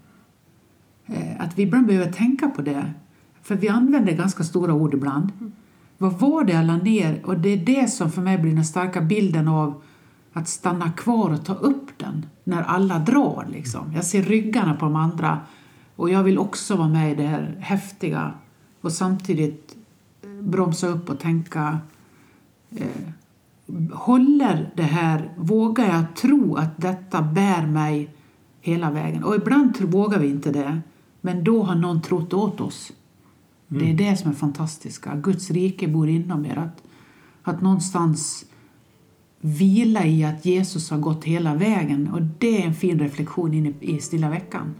Eh, 1.06 1.40
att 1.40 1.58
vi 1.58 1.62
ibland 1.62 1.86
behöver 1.86 2.12
tänka 2.12 2.48
på 2.48 2.62
det. 2.62 2.92
För 3.42 3.54
vi 3.54 3.68
använder 3.68 4.12
ganska 4.12 4.44
stora 4.44 4.74
ord 4.74 4.94
ibland. 4.94 5.32
Vad 5.98 6.12
var 6.12 6.44
det 6.44 6.52
jag 6.52 6.64
la 6.64 6.76
ner? 6.76 7.22
Och 7.24 7.38
det 7.38 7.48
är 7.48 7.56
det 7.56 7.90
som 7.90 8.12
för 8.12 8.22
mig 8.22 8.38
blir 8.38 8.54
den 8.54 8.64
starka 8.64 9.00
bilden 9.00 9.48
av 9.48 9.82
att 10.32 10.48
stanna 10.48 10.92
kvar 10.92 11.30
och 11.30 11.44
ta 11.44 11.54
upp 11.54 11.98
den 11.98 12.26
när 12.44 12.62
alla 12.62 12.98
drar. 12.98 13.46
Liksom. 13.52 13.92
Jag 13.94 14.04
ser 14.04 14.22
ryggarna 14.22 14.74
på 14.74 14.84
de 14.84 14.96
andra 14.96 15.40
och 15.96 16.10
jag 16.10 16.22
vill 16.22 16.38
också 16.38 16.76
vara 16.76 16.88
med 16.88 17.12
i 17.12 17.14
det 17.14 17.26
här 17.26 17.56
häftiga 17.60 18.32
och 18.80 18.92
samtidigt 18.92 19.76
bromsa 20.44 20.86
upp 20.86 21.10
och 21.10 21.18
tänka 21.18 21.78
eh, 22.76 22.86
håller 23.92 24.70
det 24.76 24.82
här, 24.82 25.32
vågar 25.36 25.94
jag 25.94 26.16
tro 26.16 26.56
att 26.56 26.80
detta 26.80 27.22
bär 27.22 27.66
mig 27.66 28.10
hela 28.60 28.90
vägen? 28.90 29.24
Och 29.24 29.34
ibland 29.34 29.80
vågar 29.80 30.18
vi 30.18 30.30
inte 30.30 30.52
det, 30.52 30.80
men 31.20 31.44
då 31.44 31.62
har 31.62 31.74
någon 31.74 32.02
trott 32.02 32.34
åt 32.34 32.60
oss. 32.60 32.92
Mm. 33.70 33.82
Det 33.82 33.90
är 33.90 34.10
det 34.10 34.16
som 34.16 34.30
är 34.30 34.34
fantastiska. 34.34 35.14
Guds 35.16 35.50
rike 35.50 35.88
bor 35.88 36.08
inom 36.08 36.46
er. 36.46 36.58
Att, 36.58 36.82
att 37.42 37.62
någonstans 37.62 38.44
vila 39.40 40.04
i 40.04 40.24
att 40.24 40.46
Jesus 40.46 40.90
har 40.90 40.98
gått 40.98 41.24
hela 41.24 41.54
vägen. 41.54 42.12
Och 42.12 42.22
det 42.22 42.62
är 42.62 42.66
en 42.66 42.74
fin 42.74 42.98
reflektion 42.98 43.54
in 43.54 43.66
i, 43.66 43.74
i 43.80 44.00
stilla 44.00 44.30
veckan. 44.30 44.74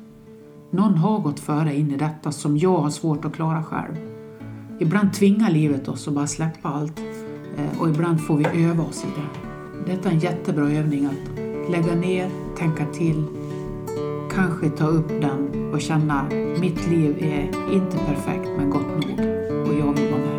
Någon 0.71 0.95
har 0.95 1.19
gått 1.19 1.41
före 1.41 1.77
in 1.77 1.91
i 1.91 1.97
detta 1.97 2.33
som 2.33 2.59
jag 2.59 2.79
har 2.79 2.91
svårt 2.91 3.25
att 3.25 3.35
klara 3.35 3.63
själv. 3.63 4.14
Ibland 4.79 5.13
tvingar 5.15 5.51
livet 5.51 5.89
oss 5.89 6.09
att 6.09 6.15
bara 6.15 6.27
släppa 6.27 6.69
allt 6.69 6.99
eh, 7.57 7.81
och 7.81 7.89
ibland 7.89 8.21
får 8.21 8.37
vi 8.37 8.65
öva 8.65 8.83
oss 8.83 9.05
i 9.05 9.07
det. 9.21 9.93
Detta 9.93 10.09
är 10.09 10.13
en 10.13 10.19
jättebra 10.19 10.71
övning 10.71 11.07
att 11.07 11.71
lägga 11.71 11.95
ner, 11.95 12.31
tänka 12.59 12.87
till, 12.87 13.25
kanske 14.35 14.71
ta 14.71 14.87
upp 14.87 15.09
den 15.09 15.71
och 15.73 15.81
känna 15.81 16.25
mitt 16.61 16.91
liv 16.91 17.17
är 17.21 17.75
inte 17.75 17.97
perfekt 17.97 18.51
men 18.57 18.71
gott 18.71 18.89
nog 18.89 19.21
och 19.67 19.75
jag 19.75 19.93
vill 19.93 20.11
vara 20.11 20.21
med. 20.21 20.34